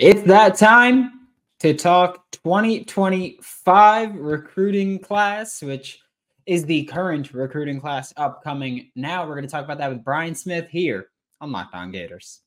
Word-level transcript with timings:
It's 0.00 0.22
that 0.22 0.56
time 0.56 1.28
to 1.58 1.74
talk 1.74 2.24
2025 2.30 4.14
recruiting 4.14 4.98
class, 4.98 5.60
which 5.60 6.00
is 6.46 6.64
the 6.64 6.84
current 6.84 7.34
recruiting 7.34 7.82
class 7.82 8.10
upcoming 8.16 8.90
now. 8.96 9.28
We're 9.28 9.34
going 9.34 9.44
to 9.44 9.50
talk 9.50 9.62
about 9.62 9.76
that 9.76 9.90
with 9.90 10.02
Brian 10.02 10.34
Smith 10.34 10.70
here 10.70 11.08
on 11.42 11.52
Locked 11.52 11.74
On 11.74 11.90
Gators. 11.90 12.40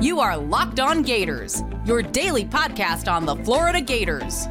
You 0.00 0.18
are 0.18 0.36
Locked 0.36 0.80
On 0.80 1.02
Gators, 1.02 1.62
your 1.84 2.02
daily 2.02 2.44
podcast 2.44 3.08
on 3.08 3.24
the 3.24 3.36
Florida 3.36 3.80
Gators. 3.80 4.48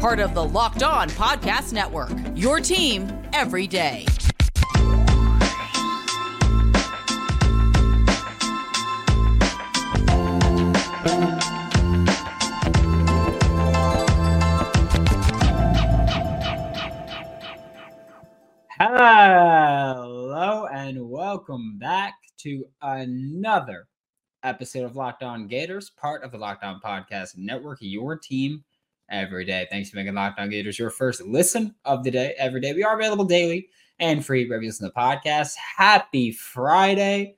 Part 0.00 0.18
of 0.18 0.34
the 0.34 0.44
Locked 0.44 0.82
On 0.82 1.08
Podcast 1.10 1.72
Network, 1.72 2.10
your 2.34 2.58
team 2.58 3.08
every 3.32 3.68
day. 3.68 4.06
Hello 19.08 20.66
and 20.72 21.08
welcome 21.08 21.78
back 21.78 22.14
to 22.38 22.64
another 22.82 23.86
episode 24.42 24.82
of 24.82 24.96
Locked 24.96 25.22
On 25.22 25.46
Gators, 25.46 25.90
part 25.90 26.24
of 26.24 26.32
the 26.32 26.38
Locked 26.38 26.64
On 26.64 26.80
Podcast 26.84 27.36
Network, 27.36 27.78
your 27.80 28.18
team 28.18 28.64
every 29.08 29.44
day. 29.44 29.68
Thanks 29.70 29.90
for 29.90 29.96
making 29.96 30.14
Locked 30.14 30.40
On 30.40 30.50
Gators 30.50 30.76
your 30.76 30.90
first 30.90 31.22
listen 31.22 31.72
of 31.84 32.02
the 32.02 32.10
day 32.10 32.34
every 32.36 32.60
day. 32.60 32.72
We 32.72 32.82
are 32.82 32.98
available 32.98 33.24
daily 33.24 33.68
and 34.00 34.26
free 34.26 34.44
wherever 34.44 34.64
you 34.64 34.70
listen 34.70 34.88
to 34.88 34.92
the 34.92 35.00
podcast. 35.00 35.54
Happy 35.54 36.32
Friday. 36.32 37.36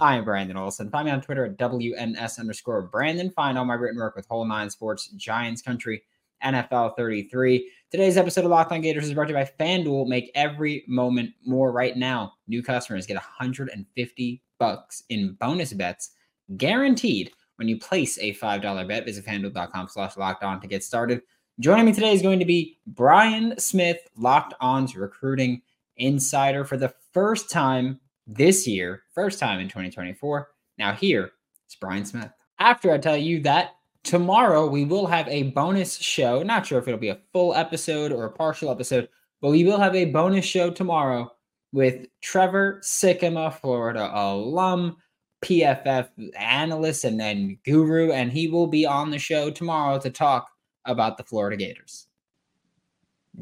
I 0.00 0.16
am 0.16 0.24
Brandon 0.24 0.56
Olsen. 0.56 0.88
Find 0.88 1.04
me 1.04 1.12
on 1.12 1.20
Twitter 1.20 1.44
at 1.44 1.58
WNS 1.58 2.40
underscore 2.40 2.88
Brandon. 2.90 3.28
Find 3.28 3.58
all 3.58 3.66
my 3.66 3.74
written 3.74 3.98
work 3.98 4.16
with 4.16 4.26
Whole 4.28 4.46
Nine 4.46 4.70
Sports, 4.70 5.08
Giants 5.08 5.60
Country, 5.60 6.04
NFL 6.42 6.96
33. 6.96 7.70
Today's 7.92 8.16
episode 8.16 8.46
of 8.46 8.50
Locked 8.50 8.72
On 8.72 8.80
Gators 8.80 9.04
is 9.04 9.12
brought 9.12 9.28
to 9.28 9.34
you 9.34 9.38
by 9.38 9.50
FanDuel. 9.60 10.08
Make 10.08 10.30
every 10.34 10.82
moment 10.88 11.34
more 11.44 11.72
right 11.72 11.94
now. 11.94 12.32
New 12.48 12.62
customers 12.62 13.04
get 13.04 13.16
150 13.16 14.42
bucks 14.58 15.02
in 15.10 15.34
bonus 15.34 15.74
bets 15.74 16.12
guaranteed 16.56 17.32
when 17.56 17.68
you 17.68 17.78
place 17.78 18.16
a 18.16 18.32
$5 18.32 18.88
bet. 18.88 19.04
Visit 19.04 19.26
fanduel.com 19.26 19.88
slash 19.88 20.16
locked 20.16 20.42
on 20.42 20.58
to 20.62 20.66
get 20.66 20.82
started. 20.82 21.20
Joining 21.60 21.84
me 21.84 21.92
today 21.92 22.14
is 22.14 22.22
going 22.22 22.38
to 22.38 22.46
be 22.46 22.78
Brian 22.86 23.58
Smith, 23.58 23.98
Locked 24.16 24.54
On's 24.58 24.96
recruiting 24.96 25.60
insider 25.98 26.64
for 26.64 26.78
the 26.78 26.94
first 27.12 27.50
time 27.50 28.00
this 28.26 28.66
year, 28.66 29.02
first 29.14 29.38
time 29.38 29.60
in 29.60 29.68
2024. 29.68 30.48
Now, 30.78 30.94
here 30.94 31.32
is 31.68 31.76
Brian 31.78 32.06
Smith. 32.06 32.30
After 32.58 32.90
I 32.90 32.96
tell 32.96 33.18
you 33.18 33.42
that 33.42 33.72
tomorrow 34.04 34.66
we 34.66 34.84
will 34.84 35.06
have 35.06 35.28
a 35.28 35.44
bonus 35.44 35.96
show. 35.96 36.42
Not 36.42 36.66
sure 36.66 36.78
if 36.78 36.88
it'll 36.88 36.98
be 36.98 37.08
a 37.08 37.20
full 37.32 37.54
episode 37.54 38.12
or 38.12 38.24
a 38.24 38.30
partial 38.30 38.70
episode, 38.70 39.08
but 39.40 39.50
we 39.50 39.64
will 39.64 39.78
have 39.78 39.94
a 39.94 40.06
bonus 40.06 40.44
show 40.44 40.70
tomorrow 40.70 41.30
with 41.72 42.06
Trevor 42.20 42.80
Sikkema, 42.82 43.52
Florida 43.54 44.10
alum, 44.12 44.96
PFF 45.42 46.08
analyst, 46.38 47.04
and 47.04 47.18
then 47.18 47.58
guru, 47.64 48.12
and 48.12 48.30
he 48.30 48.48
will 48.48 48.66
be 48.66 48.86
on 48.86 49.10
the 49.10 49.18
show 49.18 49.50
tomorrow 49.50 49.98
to 49.98 50.10
talk 50.10 50.48
about 50.84 51.16
the 51.16 51.24
Florida 51.24 51.56
Gators. 51.56 52.06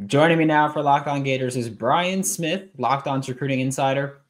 Joining 0.06 0.38
me 0.38 0.44
now 0.44 0.70
for 0.72 0.82
Locked 0.82 1.08
On 1.08 1.22
Gators 1.22 1.56
is 1.56 1.68
Brian 1.68 2.22
Smith, 2.22 2.70
Locked 2.78 3.08
On's 3.08 3.28
recruiting 3.28 3.60
insider. 3.60 4.20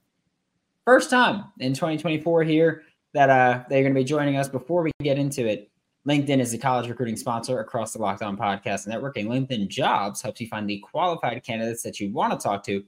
First 0.87 1.11
time 1.11 1.45
in 1.59 1.75
2024 1.75 2.45
here 2.45 2.83
that 3.13 3.29
uh, 3.29 3.63
they're 3.69 3.83
going 3.83 3.95
to 3.95 4.01
be 4.01 4.05
joining 4.05 4.37
us. 4.37 4.49
Before 4.49 4.83
we 4.83 4.91
get 5.03 5.19
into 5.19 5.47
it, 5.47 5.70
LinkedIn 6.09 6.41
is 6.41 6.55
a 6.55 6.59
college 6.59 6.89
recruiting 6.89 7.17
sponsor 7.17 7.61
across 7.61 7.93
the 7.93 7.99
Locked 7.99 8.23
On 8.23 8.37
Podcast 8.37 8.87
Network, 8.87 9.17
and 9.17 9.29
LinkedIn 9.29 9.69
Jobs 9.69 10.23
helps 10.23 10.41
you 10.41 10.49
find 10.49 10.69
the 10.69 10.79
qualified 10.79 11.43
candidates 11.45 11.83
that 11.83 12.01
you 12.01 12.11
want 12.13 12.33
to 12.33 12.39
talk 12.39 12.65
to 12.65 12.83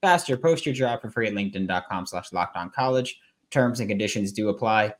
faster. 0.00 0.36
Post 0.36 0.66
your 0.66 0.74
job 0.74 1.00
for 1.00 1.10
free 1.10 1.28
at 1.28 1.34
linkedin.com 1.34 2.06
slash 2.06 2.32
locked 2.32 2.56
college. 2.74 3.20
Terms 3.50 3.80
and 3.80 3.88
conditions 3.88 4.32
do 4.32 4.48
apply. 4.48 4.94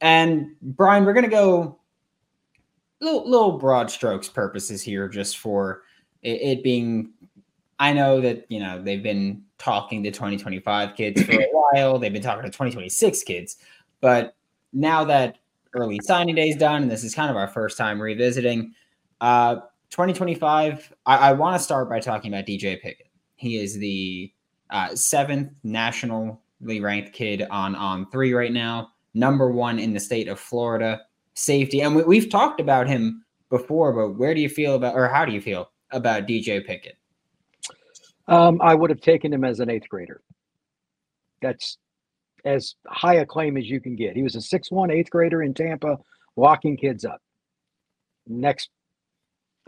And 0.00 0.48
Brian, 0.60 1.04
we're 1.04 1.12
going 1.12 1.24
to 1.24 1.30
go 1.30 1.78
little, 3.00 3.28
little 3.28 3.58
broad 3.58 3.90
strokes 3.90 4.28
purposes 4.28 4.82
here 4.82 5.08
just 5.08 5.38
for 5.38 5.82
it, 6.22 6.40
it 6.40 6.64
being 6.64 7.12
I 7.78 7.92
know 7.92 8.20
that, 8.20 8.46
you 8.48 8.60
know, 8.60 8.80
they've 8.80 9.02
been 9.02 9.42
talking 9.58 10.04
to 10.04 10.10
2025 10.12 10.96
kids 10.96 11.22
for 11.22 11.32
a 11.32 11.48
while. 11.50 11.98
They've 11.98 12.12
been 12.12 12.22
talking 12.22 12.44
to 12.44 12.48
2026 12.48 13.22
kids. 13.24 13.56
But 14.00 14.36
now 14.72 15.04
that 15.04 15.38
early 15.74 16.00
signing 16.02 16.34
days 16.34 16.56
done, 16.56 16.82
and 16.82 16.90
this 16.90 17.04
is 17.04 17.14
kind 17.14 17.30
of 17.30 17.36
our 17.36 17.48
first 17.48 17.76
time 17.76 18.00
revisiting. 18.00 18.74
Uh, 19.20 19.56
2025, 19.90 20.92
I, 21.06 21.16
I 21.16 21.32
want 21.32 21.56
to 21.56 21.62
start 21.62 21.88
by 21.88 22.00
talking 22.00 22.32
about 22.32 22.46
DJ 22.46 22.80
Pickett. 22.80 23.08
He 23.36 23.58
is 23.58 23.78
the 23.78 24.32
uh, 24.70 24.94
seventh 24.94 25.52
nationally 25.62 26.38
ranked 26.80 27.12
kid 27.12 27.46
on 27.50 27.74
on 27.74 28.10
three 28.10 28.32
right 28.32 28.52
now, 28.52 28.90
number 29.14 29.50
one 29.50 29.78
in 29.78 29.92
the 29.92 30.00
state 30.00 30.28
of 30.28 30.40
Florida, 30.40 31.00
safety. 31.34 31.82
And 31.82 31.94
we, 31.94 32.02
we've 32.04 32.30
talked 32.30 32.60
about 32.60 32.86
him 32.86 33.24
before, 33.50 33.92
but 33.92 34.18
where 34.18 34.34
do 34.34 34.40
you 34.40 34.48
feel 34.48 34.76
about, 34.76 34.94
or 34.94 35.08
how 35.08 35.24
do 35.24 35.32
you 35.32 35.40
feel 35.40 35.70
about 35.90 36.26
DJ 36.26 36.64
Pickett? 36.64 36.96
Um, 38.28 38.60
I 38.62 38.74
would 38.74 38.88
have 38.88 39.00
taken 39.00 39.32
him 39.32 39.44
as 39.44 39.60
an 39.60 39.68
eighth 39.68 39.88
grader. 39.88 40.22
That's 41.42 41.76
as 42.44 42.74
high 42.86 43.14
a 43.14 43.26
claim 43.26 43.56
as 43.56 43.68
you 43.68 43.80
can 43.80 43.96
get. 43.96 44.16
He 44.16 44.22
was 44.22 44.34
a 44.34 44.38
6'1 44.38 44.92
eighth 44.92 45.10
grader 45.10 45.42
in 45.42 45.54
Tampa, 45.54 45.98
locking 46.36 46.76
kids 46.76 47.04
up. 47.04 47.20
Next, 48.26 48.70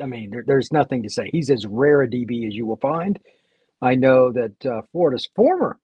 I 0.00 0.06
mean, 0.06 0.30
there, 0.30 0.44
there's 0.46 0.72
nothing 0.72 1.02
to 1.02 1.10
say. 1.10 1.28
He's 1.30 1.50
as 1.50 1.66
rare 1.66 2.02
a 2.02 2.08
DB 2.08 2.46
as 2.46 2.54
you 2.54 2.66
will 2.66 2.76
find. 2.76 3.18
I 3.82 3.94
know 3.94 4.32
that 4.32 4.66
uh, 4.66 4.82
Florida's 4.92 5.28
former 5.34 5.78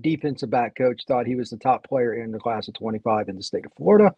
defensive 0.00 0.50
back 0.50 0.76
coach 0.76 1.02
thought 1.06 1.26
he 1.26 1.36
was 1.36 1.50
the 1.50 1.56
top 1.56 1.84
player 1.86 2.14
in 2.14 2.30
the 2.30 2.38
class 2.38 2.68
of 2.68 2.74
25 2.74 3.28
in 3.28 3.36
the 3.36 3.42
state 3.42 3.66
of 3.66 3.72
Florida. 3.76 4.14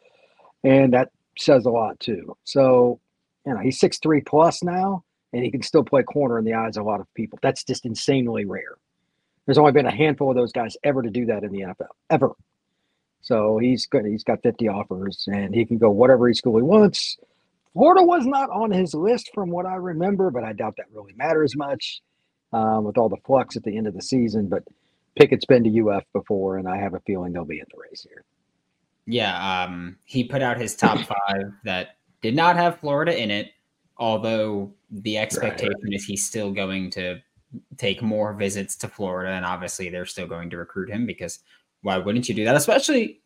And 0.65 0.93
that 0.93 1.11
says 1.39 1.67
a 1.67 1.71
lot 1.71 2.01
too. 2.01 2.37
So, 2.45 3.01
you 3.47 3.55
know, 3.55 3.61
he's 3.61 3.81
6'3 3.81 4.27
plus 4.27 4.63
now, 4.63 5.05
and 5.33 5.45
he 5.45 5.51
can 5.51 5.63
still 5.63 5.85
play 5.85 6.03
corner 6.03 6.39
in 6.39 6.45
the 6.45 6.55
eyes 6.55 6.77
of 6.77 6.85
a 6.85 6.89
lot 6.89 7.01
of 7.01 7.07
people. 7.15 7.39
That's 7.43 7.65
just 7.65 7.87
insanely 7.87 8.45
rare. 8.45 8.77
There's 9.49 9.57
only 9.57 9.73
been 9.73 9.87
a 9.87 9.91
handful 9.91 10.29
of 10.29 10.37
those 10.37 10.53
guys 10.53 10.77
ever 10.85 11.01
to 11.01 11.09
do 11.09 11.25
that 11.25 11.43
in 11.43 11.51
the 11.51 11.61
NFL, 11.61 11.87
ever. 12.11 12.33
So 13.23 13.57
he's 13.57 13.87
good. 13.87 14.05
He's 14.05 14.23
got 14.23 14.43
50 14.43 14.69
offers, 14.69 15.27
and 15.27 15.55
he 15.55 15.65
can 15.65 15.79
go 15.79 15.89
whatever 15.89 16.31
school 16.35 16.59
he 16.59 16.63
wants. 16.63 17.17
Florida 17.73 18.03
was 18.03 18.27
not 18.27 18.51
on 18.51 18.71
his 18.71 18.93
list 18.93 19.31
from 19.33 19.49
what 19.49 19.65
I 19.65 19.77
remember, 19.77 20.31
but 20.31 20.45
I 20.45 20.53
doubt 20.53 20.75
that 20.77 20.93
really 20.93 21.15
matters 21.17 21.57
much 21.57 22.03
um, 22.53 22.85
with 22.85 22.99
all 22.99 23.09
the 23.09 23.17
flux 23.25 23.57
at 23.57 23.63
the 23.63 23.75
end 23.75 23.87
of 23.87 23.95
the 23.95 24.03
season. 24.03 24.49
But 24.49 24.65
Pickett's 25.19 25.47
been 25.47 25.65
to 25.65 25.89
UF 25.89 26.05
before, 26.13 26.59
and 26.59 26.69
I 26.69 26.77
have 26.77 26.93
a 26.93 27.01
feeling 27.07 27.33
they'll 27.33 27.47
be 27.47 27.61
in 27.61 27.67
the 27.75 27.81
race 27.81 28.07
here. 28.07 28.25
Yeah, 29.07 29.63
um, 29.63 29.97
he 30.05 30.25
put 30.25 30.43
out 30.43 30.61
his 30.61 30.77
top 30.77 30.99
five 31.07 31.55
that 31.65 31.97
did 32.21 32.37
not 32.37 32.57
have 32.57 32.81
Florida 32.81 33.19
in 33.19 33.31
it, 33.31 33.53
although 33.97 34.75
the 34.91 35.17
expectation 35.17 35.73
right. 35.85 35.95
is 35.95 36.05
he's 36.05 36.27
still 36.27 36.53
going 36.53 36.91
to 36.91 37.23
take 37.77 38.03
more 38.03 38.35
visits 38.35 38.77
to 38.77 38.89
Florida, 38.89 39.33
and 39.33 39.45
obviously 39.45 39.89
they're 39.89 40.07
still 40.07 40.27
going 40.27 40.51
to 40.51 40.57
recruit 40.57 40.91
him 40.91 41.07
because 41.07 41.41
why 41.83 41.97
wouldn't 41.97 42.29
you 42.29 42.35
do 42.35 42.45
that? 42.45 42.57
Especially, 42.57 43.21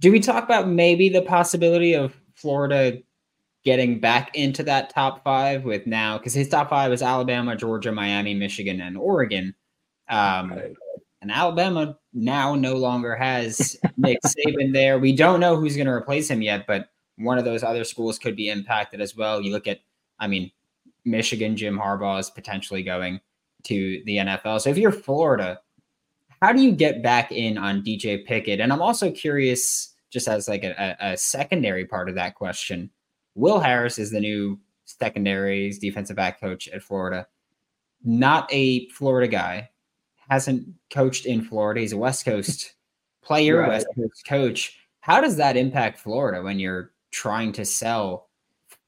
do 0.00 0.10
we 0.10 0.20
talk 0.20 0.44
about 0.44 0.68
maybe 0.68 1.08
the 1.08 1.22
possibility 1.22 1.94
of 1.94 2.14
Florida 2.34 2.98
getting 3.64 4.00
back 4.00 4.34
into 4.34 4.62
that 4.62 4.90
top 4.90 5.22
five 5.22 5.64
with 5.64 5.86
now 5.86 6.18
because 6.18 6.34
his 6.34 6.48
top 6.48 6.70
five 6.70 6.92
is 6.92 7.02
Alabama, 7.02 7.56
Georgia, 7.56 7.92
Miami, 7.92 8.34
Michigan, 8.34 8.80
and 8.80 8.96
Oregon. 8.96 9.54
Um, 10.08 10.50
right. 10.50 10.74
And 11.22 11.30
Alabama 11.30 11.98
now 12.14 12.54
no 12.54 12.76
longer 12.76 13.14
has 13.14 13.76
Nick 13.98 14.18
Saban 14.24 14.72
there. 14.72 14.98
We 14.98 15.14
don't 15.14 15.40
know 15.40 15.56
who's 15.56 15.76
going 15.76 15.86
to 15.86 15.92
replace 15.92 16.30
him 16.30 16.40
yet, 16.40 16.66
but 16.66 16.88
one 17.16 17.36
of 17.36 17.44
those 17.44 17.62
other 17.62 17.84
schools 17.84 18.18
could 18.18 18.36
be 18.36 18.48
impacted 18.48 19.02
as 19.02 19.14
well. 19.14 19.42
You 19.42 19.52
look 19.52 19.66
at, 19.66 19.80
I 20.18 20.26
mean, 20.26 20.50
Michigan, 21.04 21.56
Jim 21.56 21.78
Harbaugh 21.78 22.20
is 22.20 22.30
potentially 22.30 22.82
going 22.82 23.20
to 23.64 24.02
the 24.06 24.16
NFL. 24.16 24.60
So 24.60 24.70
if 24.70 24.78
you're 24.78 24.92
Florida, 24.92 25.60
how 26.42 26.52
do 26.52 26.62
you 26.62 26.72
get 26.72 27.02
back 27.02 27.32
in 27.32 27.58
on 27.58 27.82
DJ 27.82 28.24
Pickett? 28.24 28.60
And 28.60 28.72
I'm 28.72 28.82
also 28.82 29.10
curious, 29.10 29.94
just 30.10 30.28
as 30.28 30.48
like 30.48 30.64
a, 30.64 30.96
a 31.00 31.16
secondary 31.16 31.84
part 31.84 32.08
of 32.08 32.14
that 32.14 32.34
question, 32.34 32.90
Will 33.34 33.60
Harris 33.60 33.98
is 33.98 34.10
the 34.10 34.20
new 34.20 34.58
secondaries 34.84 35.78
defensive 35.78 36.16
back 36.16 36.40
coach 36.40 36.68
at 36.68 36.82
Florida. 36.82 37.26
Not 38.02 38.48
a 38.52 38.88
Florida 38.88 39.28
guy, 39.28 39.70
hasn't 40.28 40.66
coached 40.90 41.26
in 41.26 41.42
Florida. 41.42 41.80
He's 41.80 41.92
a 41.92 41.98
West 41.98 42.24
Coast 42.24 42.74
player, 43.22 43.58
right. 43.58 43.68
West 43.68 43.86
Coast 43.96 44.26
coach. 44.26 44.78
How 45.00 45.20
does 45.20 45.36
that 45.36 45.56
impact 45.56 45.98
Florida 45.98 46.42
when 46.42 46.58
you're 46.58 46.92
trying 47.10 47.52
to 47.52 47.64
sell 47.64 48.28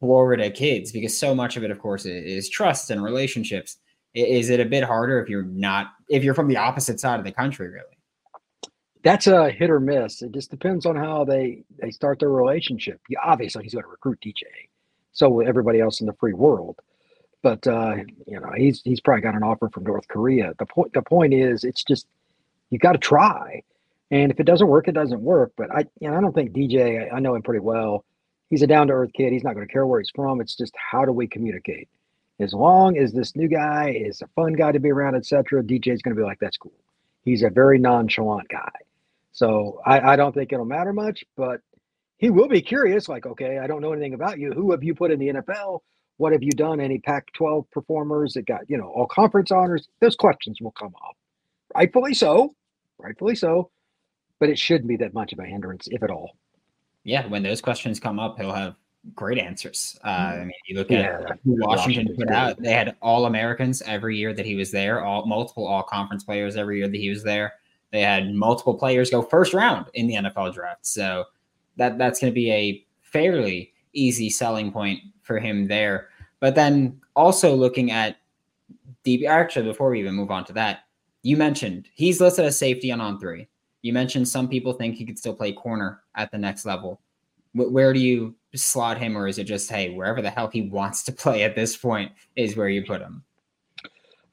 Florida 0.01 0.51
kids? 0.51 0.93
Because 0.93 1.17
so 1.17 1.35
much 1.35 1.57
of 1.57 1.65
it, 1.65 1.71
of 1.71 1.79
course, 1.79 2.07
is 2.07 2.49
trust 2.49 2.91
and 2.91 3.03
relationships. 3.03 3.79
Is 4.15 4.51
it 4.51 4.61
a 4.61 4.65
bit 4.65 4.85
harder 4.85 5.21
if 5.21 5.29
you're 5.29 5.43
not 5.43 5.93
if 6.09 6.23
you're 6.23 6.35
from 6.35 6.49
the 6.49 6.59
opposite 6.59 7.01
side 7.01 7.19
of 7.19 7.25
the 7.25 7.33
country, 7.33 7.69
really? 7.69 7.85
That's 9.03 9.27
a 9.27 9.51
hit 9.51 9.71
or 9.71 9.81
miss. 9.81 10.23
It 10.23 10.33
just 10.33 10.51
depends 10.51 10.87
on 10.87 10.97
how 10.97 11.25
they 11.25 11.65
they 11.81 11.91
start 11.91 12.19
their 12.19 12.31
relationship. 12.31 13.01
Yeah, 13.09 13.19
obviously, 13.25 13.65
he's 13.65 13.75
going 13.75 13.85
to 13.85 13.91
recruit 13.91 14.21
DJ. 14.21 14.43
So 15.13 15.29
will 15.29 15.47
everybody 15.47 15.81
else 15.81 16.01
in 16.01 16.07
the 16.07 16.15
free 16.15 16.33
world. 16.33 16.79
But 17.43 17.67
uh, 17.67 17.97
you 18.27 18.39
know, 18.39 18.53
he's 18.57 18.83
he's 18.83 19.01
probably 19.01 19.23
got 19.23 19.35
an 19.35 19.43
offer 19.43 19.69
from 19.69 19.85
North 19.85 20.07
Korea. 20.09 20.55
The 20.59 20.67
point 20.67 20.93
the 20.93 21.03
point 21.03 21.35
is, 21.35 21.65
it's 21.65 21.83
just 21.83 22.07
you 22.71 22.79
got 22.79 22.93
to 22.93 22.99
try, 22.99 23.63
and 24.11 24.31
if 24.31 24.39
it 24.39 24.47
doesn't 24.47 24.69
work, 24.69 24.89
it 24.89 24.93
doesn't 24.93 25.21
work. 25.21 25.53
But 25.57 25.75
I 25.75 25.81
you 26.01 26.09
know 26.09 26.17
I 26.17 26.21
don't 26.21 26.35
think 26.35 26.53
DJ. 26.53 27.11
I, 27.13 27.17
I 27.17 27.21
know 27.21 27.35
him 27.35 27.43
pretty 27.43 27.61
well. 27.61 28.05
He's 28.49 28.63
a 28.63 28.67
down 28.67 28.89
to 28.89 28.93
earth 28.93 29.13
kid. 29.15 29.33
He's 29.33 29.43
not 29.43 29.55
going 29.55 29.67
to 29.67 29.73
care 29.73 29.87
where 29.87 29.99
he's 29.99 30.13
from. 30.15 30.41
It's 30.41 30.55
just 30.55 30.75
how 30.77 31.05
do 31.05 31.13
we 31.13 31.27
communicate? 31.27 31.89
As 32.41 32.53
long 32.53 32.97
as 32.97 33.13
this 33.13 33.37
new 33.37 33.49
guy 33.49 33.91
is 33.91 34.23
a 34.23 34.27
fun 34.29 34.55
guy 34.55 34.73
to 34.73 34.81
be 34.81 34.91
around, 34.91 35.15
etc., 35.15 35.63
DJ's 35.63 36.03
going 36.03 36.17
to 36.17 36.21
be 36.21 36.25
like, 36.25 36.39
that's 36.41 36.57
cool. 36.57 36.73
He's 37.25 37.43
a 37.43 37.51
very 37.51 37.79
nonchalant 37.79 38.49
guy. 38.49 38.73
So 39.33 39.81
I, 39.87 40.13
I 40.13 40.17
don't 40.17 40.35
think 40.35 40.53
it'll 40.53 40.65
matter 40.65 40.93
much, 40.93 41.25
but 41.37 41.61
he 42.19 42.31
will 42.31 42.49
be 42.49 42.61
curious. 42.61 43.09
Like, 43.09 43.27
okay, 43.27 43.59
I 43.59 43.67
don't 43.67 43.81
know 43.81 43.93
anything 43.93 44.15
about 44.15 44.39
you. 44.39 44.53
Who 44.53 44.71
have 44.73 44.83
you 44.83 44.95
put 44.95 45.11
in 45.11 45.19
the 45.19 45.29
NFL? 45.29 45.81
What 46.19 46.33
have 46.33 46.43
you 46.43 46.53
done? 46.53 46.81
Any 46.81 46.99
Pac 46.99 47.33
12 47.33 47.71
performers 47.71 48.35
that 48.35 48.47
got, 48.47 48.69
you 48.69 48.77
know, 48.77 48.89
all 48.89 49.07
conference 49.07 49.51
honors? 49.51 49.89
Those 50.01 50.17
questions 50.17 50.61
will 50.61 50.73
come 50.73 50.95
up. 51.09 51.17
Rightfully 51.75 52.15
so. 52.15 52.55
Rightfully 52.99 53.35
so. 53.35 53.71
But 54.39 54.51
it 54.51 54.59
shouldn't 54.59 54.89
be 54.89 54.97
that 54.97 55.15
much 55.15 55.33
of 55.33 55.39
a 55.39 55.45
hindrance, 55.45 55.89
if 55.91 56.03
at 56.03 56.11
all. 56.11 56.37
Yeah. 57.05 57.27
When 57.27 57.43
those 57.43 57.61
questions 57.61 57.99
come 57.99 58.21
up, 58.21 58.39
he'll 58.39 58.53
have 58.53 58.77
great 59.15 59.39
answers. 59.39 59.99
Uh, 60.05 60.09
I 60.09 60.39
mean, 60.41 60.53
you 60.67 60.77
look 60.77 60.91
at 60.91 61.01
yeah, 61.01 61.29
who 61.45 61.57
Washington 61.59 62.15
put 62.17 62.31
out; 62.31 62.61
they 62.61 62.73
had 62.73 62.97
all 63.03 63.27
Americans 63.27 63.83
every 63.83 64.17
year 64.17 64.33
that 64.33 64.47
he 64.47 64.55
was 64.55 64.71
there, 64.71 65.05
all 65.05 65.27
multiple 65.27 65.67
all 65.67 65.83
conference 65.83 66.25
players 66.25 66.57
every 66.57 66.79
year 66.79 66.89
that 66.89 66.97
he 66.97 67.11
was 67.11 67.23
there. 67.23 67.55
They 67.91 68.01
had 68.01 68.35
multiple 68.35 68.75
players 68.75 69.11
go 69.11 69.23
first 69.23 69.53
round 69.53 69.87
in 69.95 70.07
the 70.07 70.15
NFL 70.15 70.55
draft, 70.55 70.87
so 70.87 71.25
that 71.77 71.99
that's 71.99 72.21
going 72.21 72.33
to 72.33 72.35
be 72.35 72.51
a 72.51 72.87
fairly 73.01 73.73
easy 73.93 74.31
selling 74.31 74.73
point 74.73 75.01
for 75.23 75.39
him 75.39 75.69
there. 75.69 76.09
But 76.41 76.55
then 76.55 77.01
also 77.15 77.55
looking 77.55 77.91
at 77.91 78.17
DB, 79.05 79.27
actually, 79.27 79.67
before 79.67 79.91
we 79.91 80.01
even 80.01 80.15
move 80.15 80.31
on 80.31 80.45
to 80.47 80.53
that, 80.55 80.85
you 81.23 81.37
mentioned 81.37 81.89
he's 81.95 82.21
listed 82.21 82.45
as 82.45 82.59
safety 82.59 82.91
on 82.91 83.01
on 83.01 83.19
three. 83.19 83.49
You 83.83 83.93
mentioned 83.93 84.29
some 84.29 84.49
people 84.49 84.73
think 84.73 84.95
he 84.95 85.05
could 85.05 85.19
still 85.19 85.35
play 85.35 85.53
corner 85.53 86.03
at 86.15 86.31
the 86.31 86.39
next 86.39 86.65
level. 86.65 87.01
Where 87.55 87.93
do 87.93 88.01
you 88.01 88.35
slot 88.55 88.99
him, 88.99 89.17
or 89.17 89.29
is 89.29 89.39
it 89.39 89.45
just 89.45 89.71
hey, 89.71 89.95
wherever 89.95 90.23
the 90.23 90.31
hell 90.31 90.49
he 90.49 90.63
wants 90.63 91.03
to 91.05 91.13
play 91.23 91.43
at 91.43 91.55
this 91.55 91.77
point 91.77 92.13
is 92.37 92.57
where 92.57 92.69
you 92.69 92.85
put 92.85 93.01
him? 93.01 93.25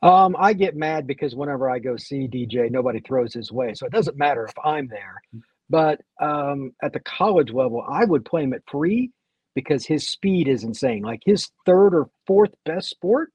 Um, 0.01 0.35
I 0.39 0.53
get 0.53 0.77
mad 0.77 1.07
because 1.07 1.35
whenever 1.35 1.69
I 1.69 1.79
go 1.79 1.97
see 1.97 2.27
DJ, 2.27 2.71
nobody 2.71 3.01
throws 3.01 3.33
his 3.33 3.51
way, 3.51 3.73
so 3.73 3.85
it 3.85 3.91
doesn't 3.91 4.17
matter 4.17 4.45
if 4.45 4.53
I'm 4.63 4.87
there. 4.87 5.21
But 5.69 6.01
um, 6.19 6.73
at 6.81 6.93
the 6.93 7.01
college 7.01 7.51
level, 7.51 7.85
I 7.87 8.05
would 8.05 8.25
play 8.25 8.43
him 8.43 8.53
at 8.53 8.63
free 8.69 9.11
because 9.55 9.85
his 9.85 10.09
speed 10.09 10.47
is 10.47 10.63
insane. 10.63 11.03
Like 11.03 11.21
his 11.25 11.49
third 11.65 11.93
or 11.93 12.09
fourth 12.25 12.53
best 12.65 12.89
sport 12.89 13.31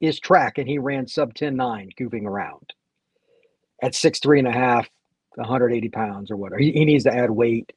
is 0.00 0.18
track, 0.18 0.58
and 0.58 0.68
he 0.68 0.78
ran 0.78 1.06
sub 1.06 1.34
10 1.34 1.54
9 1.56 1.90
goofing 1.98 2.24
around 2.24 2.72
at 3.82 3.94
six 3.94 4.18
three 4.18 4.38
and 4.38 4.48
a 4.48 4.52
half, 4.52 4.88
180 5.36 5.88
pounds 5.90 6.30
or 6.30 6.36
whatever. 6.36 6.60
He, 6.60 6.72
he 6.72 6.84
needs 6.84 7.04
to 7.04 7.14
add 7.14 7.30
weight. 7.30 7.72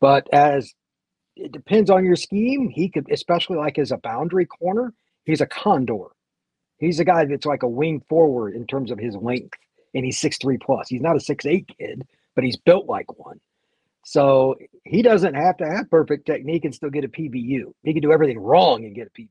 But 0.00 0.28
as 0.32 0.72
it 1.36 1.52
depends 1.52 1.90
on 1.90 2.04
your 2.04 2.16
scheme. 2.16 2.68
He 2.68 2.88
could, 2.88 3.10
especially 3.10 3.56
like 3.56 3.78
as 3.78 3.92
a 3.92 3.98
boundary 3.98 4.46
corner, 4.46 4.92
he's 5.24 5.40
a 5.40 5.46
condor. 5.46 6.08
He's 6.78 7.00
a 7.00 7.04
guy 7.04 7.24
that's 7.24 7.46
like 7.46 7.62
a 7.62 7.68
wing 7.68 8.02
forward 8.08 8.54
in 8.54 8.66
terms 8.66 8.90
of 8.90 8.98
his 8.98 9.16
length, 9.16 9.58
and 9.94 10.04
he's 10.04 10.18
six 10.18 10.38
three 10.38 10.58
plus. 10.58 10.88
He's 10.88 11.02
not 11.02 11.16
a 11.16 11.20
six 11.20 11.46
eight 11.46 11.70
kid, 11.78 12.06
but 12.34 12.44
he's 12.44 12.56
built 12.56 12.86
like 12.86 13.18
one. 13.18 13.40
So 14.04 14.56
he 14.84 15.02
doesn't 15.02 15.34
have 15.34 15.58
to 15.58 15.66
have 15.66 15.90
perfect 15.90 16.26
technique 16.26 16.64
and 16.64 16.74
still 16.74 16.90
get 16.90 17.04
a 17.04 17.08
PBU. 17.08 17.72
He 17.82 17.92
can 17.92 18.02
do 18.02 18.12
everything 18.12 18.38
wrong 18.38 18.84
and 18.84 18.94
get 18.94 19.08
a 19.08 19.20
PBU. 19.20 19.28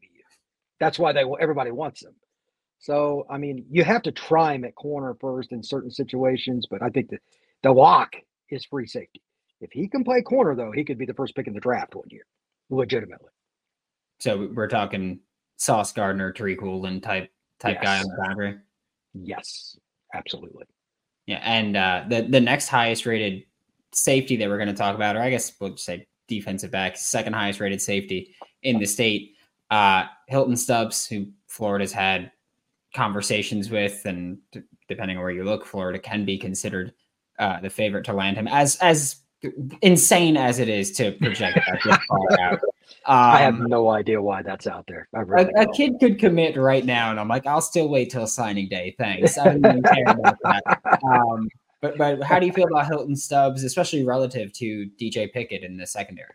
That's 0.79 0.99
why 0.99 1.11
they 1.13 1.23
everybody 1.39 1.71
wants 1.71 2.03
him. 2.03 2.13
So 2.79 3.25
I 3.29 3.37
mean, 3.37 3.65
you 3.69 3.83
have 3.83 4.03
to 4.03 4.11
try 4.11 4.53
him 4.53 4.63
at 4.65 4.75
corner 4.75 5.15
first 5.19 5.51
in 5.51 5.63
certain 5.63 5.91
situations, 5.91 6.67
but 6.69 6.81
I 6.81 6.89
think 6.89 7.09
that 7.09 7.21
the 7.63 7.71
lock 7.71 8.13
is 8.49 8.65
free 8.65 8.87
safety. 8.87 9.21
If 9.61 9.71
he 9.71 9.87
can 9.87 10.03
play 10.03 10.21
corner, 10.21 10.55
though, 10.55 10.71
he 10.71 10.83
could 10.83 10.97
be 10.97 11.05
the 11.05 11.13
first 11.13 11.35
pick 11.35 11.47
in 11.47 11.53
the 11.53 11.59
draft 11.59 11.95
one 11.95 12.07
year, 12.09 12.25
legitimately. 12.69 13.29
So 14.19 14.49
we're 14.53 14.67
talking 14.67 15.19
Sauce 15.57 15.91
Gardner, 15.91 16.31
Tariq 16.31 16.61
Woolen 16.61 17.01
type 17.01 17.29
type 17.59 17.77
yes. 17.81 17.83
guy 17.83 17.99
on 17.99 18.03
the 18.03 18.23
boundary. 18.23 18.57
Yes, 19.13 19.77
absolutely. 20.13 20.65
Yeah, 21.25 21.41
and 21.43 21.75
uh, 21.75 22.05
the 22.07 22.21
the 22.21 22.39
next 22.39 22.69
highest 22.69 23.05
rated 23.05 23.43
safety 23.91 24.35
that 24.37 24.47
we're 24.47 24.57
going 24.57 24.69
to 24.69 24.73
talk 24.73 24.95
about, 24.95 25.15
or 25.15 25.21
I 25.21 25.29
guess 25.29 25.53
we'll 25.59 25.71
just 25.71 25.85
say 25.85 26.07
defensive 26.27 26.71
back, 26.71 26.97
second 26.97 27.33
highest 27.33 27.59
rated 27.59 27.81
safety 27.81 28.35
in 28.63 28.79
the 28.79 28.85
state, 28.85 29.35
uh, 29.71 30.05
Hylton 30.27 30.55
Stubbs, 30.57 31.05
who 31.07 31.27
Florida's 31.47 31.91
had 31.91 32.31
conversations 32.95 33.69
with, 33.69 34.05
and 34.05 34.37
depending 34.87 35.17
on 35.17 35.23
where 35.23 35.31
you 35.31 35.43
look, 35.43 35.65
Florida 35.65 35.99
can 35.99 36.25
be 36.25 36.37
considered 36.37 36.93
uh, 37.37 37.59
the 37.59 37.69
favorite 37.69 38.05
to 38.05 38.13
land 38.13 38.37
him 38.37 38.47
as 38.47 38.75
as 38.77 39.17
insane 39.81 40.37
as 40.37 40.59
it 40.59 40.69
is 40.69 40.91
to 40.91 41.11
project 41.13 41.59
that 41.85 42.01
far 42.07 42.39
out. 42.39 42.59
Um, 43.05 43.17
I 43.17 43.39
have 43.39 43.55
um, 43.55 43.67
no 43.67 43.89
idea 43.89 44.21
why 44.21 44.41
that's 44.41 44.67
out 44.67 44.85
there. 44.87 45.07
Really 45.13 45.51
a, 45.55 45.61
a, 45.61 45.73
kid 45.73 45.99
could 45.99 46.19
commit 46.19 46.57
right 46.57 46.83
now, 46.83 47.11
and 47.11 47.19
I'm 47.19 47.27
like, 47.27 47.47
I'll 47.47 47.61
still 47.61 47.87
wait 47.87 48.09
till 48.09 48.27
signing 48.27 48.67
day. 48.67 48.95
Thanks. 48.97 49.37
I 49.37 49.45
don't 49.45 49.65
even 49.65 49.83
care 49.83 50.03
about 50.07 50.37
that. 50.43 50.99
Um, 51.09 51.47
but 51.81 51.97
but 51.97 52.21
how 52.23 52.39
do 52.39 52.45
you 52.45 52.51
feel 52.51 52.67
about 52.67 52.87
Hylton 52.87 53.15
Stubbs, 53.15 53.63
especially 53.63 54.03
relative 54.03 54.51
to 54.53 54.89
DJ 54.99 55.31
Pickett 55.31 55.63
in 55.63 55.77
the 55.77 55.87
secondary? 55.87 56.33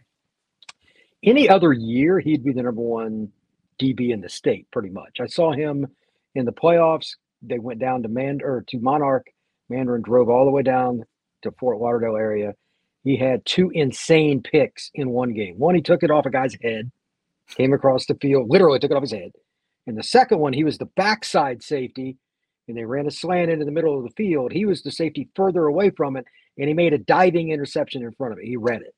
Any 1.22 1.48
other 1.48 1.72
year, 1.74 2.18
he'd 2.18 2.42
be 2.42 2.52
the 2.52 2.62
number 2.62 2.80
one 2.80 3.30
DB 3.78 4.10
in 4.10 4.22
the 4.22 4.28
state, 4.28 4.70
pretty 4.70 4.88
much. 4.88 5.20
I 5.20 5.26
saw 5.26 5.52
him 5.52 5.86
in 6.34 6.46
the 6.46 6.52
playoffs. 6.52 7.16
They 7.42 7.58
went 7.58 7.78
down 7.78 8.02
to 8.04 8.08
Mand 8.08 8.42
or 8.42 8.64
to 8.68 8.78
Monarch. 8.78 9.26
Mandarin 9.68 10.00
drove 10.00 10.30
all 10.30 10.46
the 10.46 10.50
way 10.50 10.62
down 10.62 11.04
to 11.42 11.52
Fort 11.52 11.78
Lauderdale 11.78 12.16
area 12.16 12.54
he 13.04 13.16
had 13.16 13.44
two 13.44 13.70
insane 13.70 14.42
picks 14.42 14.90
in 14.94 15.10
one 15.10 15.34
game. 15.34 15.58
One, 15.58 15.74
he 15.74 15.82
took 15.82 16.02
it 16.02 16.10
off 16.10 16.26
a 16.26 16.30
guy's 16.30 16.56
head, 16.62 16.90
came 17.48 17.74
across 17.74 18.06
the 18.06 18.14
field, 18.14 18.48
literally 18.48 18.78
took 18.78 18.90
it 18.90 18.96
off 18.96 19.02
his 19.02 19.12
head. 19.12 19.32
And 19.86 19.96
the 19.96 20.02
second 20.02 20.38
one, 20.38 20.54
he 20.54 20.64
was 20.64 20.78
the 20.78 20.86
backside 20.86 21.62
safety, 21.62 22.16
and 22.66 22.76
they 22.76 22.84
ran 22.84 23.06
a 23.06 23.10
slant 23.10 23.50
into 23.50 23.66
the 23.66 23.70
middle 23.70 23.96
of 23.96 24.04
the 24.04 24.14
field. 24.16 24.52
He 24.52 24.64
was 24.64 24.82
the 24.82 24.90
safety 24.90 25.28
further 25.36 25.66
away 25.66 25.90
from 25.90 26.16
it, 26.16 26.24
and 26.56 26.66
he 26.66 26.74
made 26.74 26.94
a 26.94 26.98
diving 26.98 27.50
interception 27.50 28.02
in 28.02 28.12
front 28.12 28.32
of 28.32 28.38
it. 28.38 28.46
He 28.46 28.56
read 28.56 28.80
it. 28.80 28.94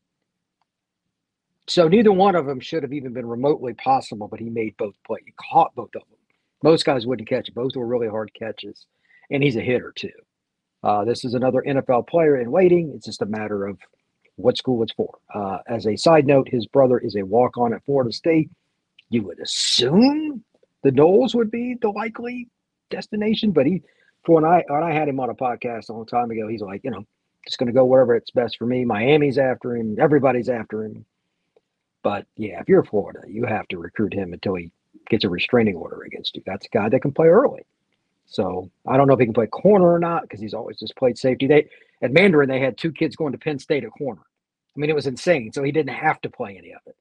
So 1.69 1.89
neither 1.89 2.13
one 2.13 2.37
of 2.37 2.47
them 2.47 2.61
should 2.61 2.85
have 2.85 2.93
even 2.93 3.13
been 3.13 3.27
remotely 3.27 3.75
possible, 3.75 4.29
but 4.29 4.39
he 4.39 4.49
made 4.49 4.77
both 4.77 4.95
play. 5.05 5.19
He 5.27 5.35
caught 5.51 5.75
both 5.75 5.97
of 5.97 6.03
them. 6.03 6.19
Most 6.63 6.85
guys 6.85 7.07
wouldn't 7.07 7.29
catch. 7.29 7.53
Both 7.53 7.75
were 7.75 7.87
really 7.87 8.09
hard 8.09 8.33
catches, 8.35 8.87
and 9.33 9.43
he's 9.43 9.57
a 9.57 9.61
hitter 9.61 9.93
too. 9.97 10.13
Uh, 10.85 11.05
this 11.05 11.25
is 11.25 11.35
another 11.35 11.65
NFL 11.67 12.07
player 12.07 12.41
in 12.41 12.53
waiting. 12.53 12.93
It's 12.95 13.07
just 13.07 13.23
a 13.23 13.27
matter 13.27 13.67
of 13.67 13.79
what 14.37 14.57
school 14.57 14.83
it's 14.83 14.93
for. 14.93 15.19
Uh, 15.35 15.59
as 15.67 15.87
a 15.87 15.97
side 15.97 16.27
note, 16.27 16.49
his 16.49 16.67
brother 16.67 16.99
is 16.99 17.17
a 17.17 17.23
walk 17.25 17.57
on 17.59 17.73
at 17.75 17.85
Florida 17.85 18.13
State. 18.13 18.51
You 19.09 19.23
would 19.25 19.41
assume 19.41 20.45
the 20.83 20.91
Noles 20.91 21.35
would 21.35 21.51
be 21.51 21.77
the 21.81 21.91
likely 21.91 22.49
destination, 22.91 23.53
but 23.53 23.67
he, 23.67 23.83
for 24.25 24.37
when 24.37 24.45
I 24.45 24.65
when 24.69 24.83
I 24.83 24.93
had 24.93 25.09
him 25.09 25.21
on 25.21 25.31
a 25.31 25.35
podcast 25.35 25.89
a 25.89 25.93
long 25.93 26.07
time 26.07 26.31
ago, 26.31 26.49
he's 26.49 26.61
like, 26.61 26.83
you 26.85 26.91
know, 26.91 27.05
just 27.47 27.59
going 27.59 27.69
to 27.69 27.73
go 27.73 27.85
wherever 27.85 28.15
it's 28.15 28.31
best 28.31 28.57
for 28.59 28.67
me. 28.67 28.85
Miami's 28.85 29.39
after 29.39 29.77
him. 29.77 29.97
Everybody's 30.01 30.49
after 30.49 30.85
him. 30.85 31.05
But 32.03 32.27
yeah, 32.37 32.61
if 32.61 32.69
you're 32.69 32.85
Florida, 32.85 33.21
you 33.27 33.45
have 33.47 33.67
to 33.69 33.79
recruit 33.79 34.15
him 34.15 34.33
until 34.33 34.55
he 34.55 34.71
gets 35.09 35.25
a 35.25 35.29
restraining 35.29 35.77
order 35.77 36.03
against 36.03 36.37
you. 36.37 36.43
That's 36.47 36.67
a 36.67 36.69
guy 36.69 36.89
that 36.89 37.01
can 37.01 37.13
play 37.13 37.29
early. 37.29 37.63
So 38.27 38.71
I 38.87 38.97
don't 38.97 39.07
know 39.07 39.15
if 39.15 39.21
he 39.21 39.27
can 39.27 39.35
play 39.35 39.47
corner 39.47 39.93
or 39.93 39.99
not 39.99 40.23
because 40.23 40.41
he's 40.41 40.55
always 40.55 40.79
just 40.79 40.97
played 40.97 41.17
safety. 41.17 41.47
They 41.47 41.69
at 42.03 42.13
Mandarin 42.13 42.49
they 42.49 42.61
had 42.61 42.77
two 42.77 42.93
kids 42.93 43.17
going 43.17 43.33
to 43.33 43.39
Penn 43.39 43.59
State 43.59 43.85
at 43.85 43.91
corner. 43.91 44.23
I 44.77 44.81
mean, 44.81 44.91
it 44.91 44.97
was 44.97 45.07
insane. 45.07 45.53
So 45.53 45.63
he 45.63 45.73
didn't 45.73 45.95
have 45.95 46.21
to 46.23 46.31
play 46.31 46.57
any 46.59 46.73
of 46.73 46.81
it. 46.87 46.97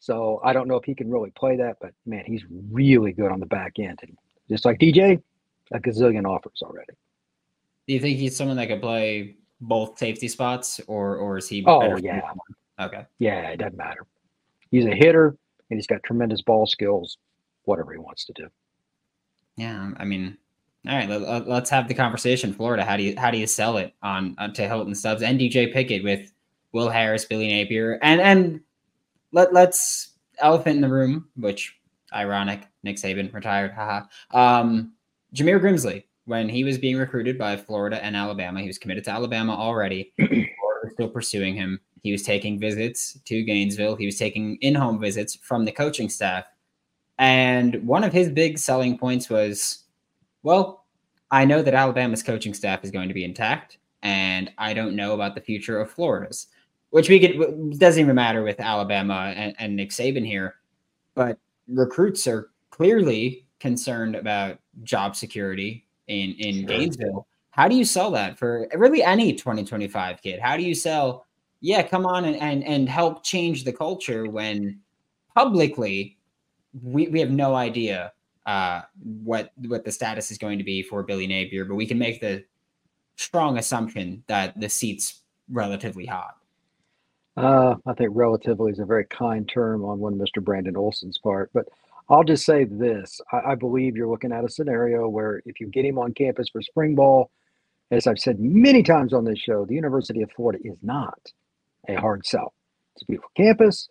So 0.00 0.40
I 0.44 0.52
don't 0.52 0.68
know 0.68 0.76
if 0.76 0.84
he 0.84 0.94
can 0.94 1.10
really 1.10 1.30
play 1.30 1.56
that, 1.56 1.76
but 1.80 1.92
man, 2.04 2.24
he's 2.26 2.44
really 2.70 3.12
good 3.12 3.30
on 3.30 3.40
the 3.40 3.46
back 3.46 3.78
end. 3.78 3.98
And 4.02 4.16
just 4.48 4.64
like 4.64 4.78
DJ, 4.78 5.22
a 5.72 5.78
gazillion 5.78 6.26
offers 6.26 6.62
already. 6.62 6.92
Do 7.86 7.94
you 7.94 8.00
think 8.00 8.18
he's 8.18 8.36
someone 8.36 8.56
that 8.56 8.68
could 8.68 8.82
play 8.82 9.36
both 9.60 9.98
safety 9.98 10.28
spots, 10.28 10.80
or 10.86 11.16
or 11.16 11.38
is 11.38 11.48
he? 11.48 11.64
Oh 11.66 11.96
yeah. 11.96 12.20
Okay. 12.80 13.06
Yeah, 13.18 13.50
it 13.50 13.58
doesn't 13.58 13.76
matter. 13.76 14.06
He's 14.70 14.86
a 14.86 14.94
hitter, 14.94 15.36
and 15.70 15.78
he's 15.78 15.86
got 15.86 16.02
tremendous 16.02 16.42
ball 16.42 16.66
skills. 16.66 17.18
Whatever 17.64 17.92
he 17.92 17.98
wants 17.98 18.24
to 18.26 18.32
do. 18.34 18.48
Yeah, 19.56 19.90
I 19.96 20.04
mean, 20.04 20.36
all 20.88 20.96
right, 20.96 21.08
let, 21.08 21.48
us 21.48 21.70
have 21.70 21.88
the 21.88 21.94
conversation. 21.94 22.52
Florida, 22.52 22.84
how 22.84 22.96
do 22.96 23.02
you 23.02 23.14
how 23.16 23.30
do 23.30 23.38
you 23.38 23.46
sell 23.46 23.76
it 23.76 23.94
on, 24.02 24.34
on 24.38 24.52
to 24.54 24.68
Hylton 24.68 24.94
Stubbs 24.94 25.22
and 25.22 25.38
DJ 25.38 25.72
Pickett 25.72 26.04
with 26.04 26.32
Will 26.72 26.88
Harris, 26.88 27.24
Billy 27.24 27.48
Napier, 27.48 27.98
and 28.02 28.20
and 28.20 28.60
let 29.32 29.52
let's 29.52 30.14
elephant 30.38 30.76
in 30.76 30.82
the 30.82 30.88
room, 30.88 31.28
which 31.36 31.76
ironic, 32.12 32.62
Nick 32.82 32.96
Saban 32.96 33.32
retired, 33.32 33.72
haha. 33.72 34.06
Um, 34.32 34.92
Jameer 35.34 35.60
Grimsley 35.60 36.04
when 36.26 36.48
he 36.48 36.64
was 36.64 36.76
being 36.76 36.96
recruited 36.96 37.38
by 37.38 37.56
Florida 37.56 38.04
and 38.04 38.16
Alabama, 38.16 38.60
he 38.60 38.66
was 38.66 38.78
committed 38.78 39.04
to 39.04 39.10
Alabama 39.10 39.54
already. 39.54 40.12
Florida 40.16 40.50
was 40.82 40.92
still 40.92 41.08
pursuing 41.08 41.54
him. 41.54 41.80
He 42.02 42.12
was 42.12 42.22
taking 42.22 42.58
visits 42.58 43.18
to 43.24 43.42
Gainesville. 43.42 43.96
He 43.96 44.06
was 44.06 44.18
taking 44.18 44.56
in 44.56 44.74
home 44.74 45.00
visits 45.00 45.36
from 45.36 45.64
the 45.64 45.72
coaching 45.72 46.08
staff. 46.08 46.44
And 47.18 47.86
one 47.86 48.04
of 48.04 48.12
his 48.12 48.28
big 48.28 48.58
selling 48.58 48.98
points 48.98 49.30
was, 49.30 49.84
well, 50.46 50.84
I 51.32 51.44
know 51.44 51.60
that 51.60 51.74
Alabama's 51.74 52.22
coaching 52.22 52.54
staff 52.54 52.84
is 52.84 52.92
going 52.92 53.08
to 53.08 53.14
be 53.14 53.24
intact, 53.24 53.78
and 54.02 54.48
I 54.58 54.74
don't 54.74 54.94
know 54.94 55.12
about 55.12 55.34
the 55.34 55.40
future 55.40 55.80
of 55.80 55.90
Florida's, 55.90 56.46
which 56.90 57.08
we 57.08 57.18
could 57.18 57.80
doesn't 57.80 58.00
even 58.00 58.14
matter 58.14 58.44
with 58.44 58.60
Alabama 58.60 59.34
and, 59.34 59.56
and 59.58 59.74
Nick 59.74 59.90
Saban 59.90 60.24
here. 60.24 60.54
But 61.16 61.36
recruits 61.66 62.28
are 62.28 62.50
clearly 62.70 63.44
concerned 63.58 64.14
about 64.14 64.60
job 64.84 65.16
security 65.16 65.84
in 66.06 66.36
in 66.38 66.60
sure. 66.60 66.68
Gainesville. 66.68 67.26
How 67.50 67.66
do 67.66 67.74
you 67.74 67.84
sell 67.84 68.12
that 68.12 68.38
for 68.38 68.68
really 68.72 69.02
any 69.02 69.32
2025 69.32 70.22
kid? 70.22 70.38
How 70.38 70.56
do 70.56 70.62
you 70.62 70.76
sell? 70.76 71.26
Yeah, 71.60 71.82
come 71.82 72.06
on 72.06 72.24
and 72.24 72.36
and, 72.36 72.62
and 72.62 72.88
help 72.88 73.24
change 73.24 73.64
the 73.64 73.72
culture 73.72 74.30
when 74.30 74.78
publicly 75.34 76.18
we, 76.84 77.08
we 77.08 77.18
have 77.18 77.32
no 77.32 77.56
idea 77.56 78.12
uh, 78.46 78.82
what 79.02 79.50
what 79.66 79.84
the 79.84 79.92
status 79.92 80.30
is 80.30 80.38
going 80.38 80.58
to 80.58 80.64
be 80.64 80.82
for 80.82 81.02
Billy 81.02 81.26
Napier, 81.26 81.64
but 81.64 81.74
we 81.74 81.86
can 81.86 81.98
make 81.98 82.20
the 82.20 82.44
strong 83.16 83.58
assumption 83.58 84.22
that 84.28 84.58
the 84.58 84.68
seat's 84.68 85.22
relatively 85.50 86.06
hot. 86.06 86.36
Uh, 87.36 87.74
I 87.86 87.92
think 87.94 88.10
relatively 88.14 88.72
is 88.72 88.78
a 88.78 88.84
very 88.84 89.04
kind 89.06 89.48
term 89.48 89.84
on 89.84 89.98
one 89.98 90.14
Mr. 90.14 90.42
Brandon 90.42 90.76
Olsen's 90.76 91.18
part, 91.18 91.50
but 91.52 91.66
I'll 92.08 92.24
just 92.24 92.46
say 92.46 92.64
this: 92.64 93.20
I, 93.32 93.52
I 93.52 93.54
believe 93.56 93.96
you're 93.96 94.08
looking 94.08 94.32
at 94.32 94.44
a 94.44 94.48
scenario 94.48 95.08
where 95.08 95.42
if 95.44 95.60
you 95.60 95.66
get 95.66 95.84
him 95.84 95.98
on 95.98 96.14
campus 96.14 96.48
for 96.48 96.62
spring 96.62 96.94
ball, 96.94 97.30
as 97.90 98.06
I've 98.06 98.18
said 98.18 98.38
many 98.38 98.82
times 98.82 99.12
on 99.12 99.24
this 99.24 99.38
show, 99.38 99.64
the 99.64 99.74
University 99.74 100.22
of 100.22 100.30
Florida 100.32 100.60
is 100.64 100.78
not 100.82 101.18
a 101.88 101.96
hard 101.96 102.24
sell. 102.24 102.54
It's 102.94 103.02
a 103.02 103.06
beautiful 103.06 103.30
campus. 103.36 103.88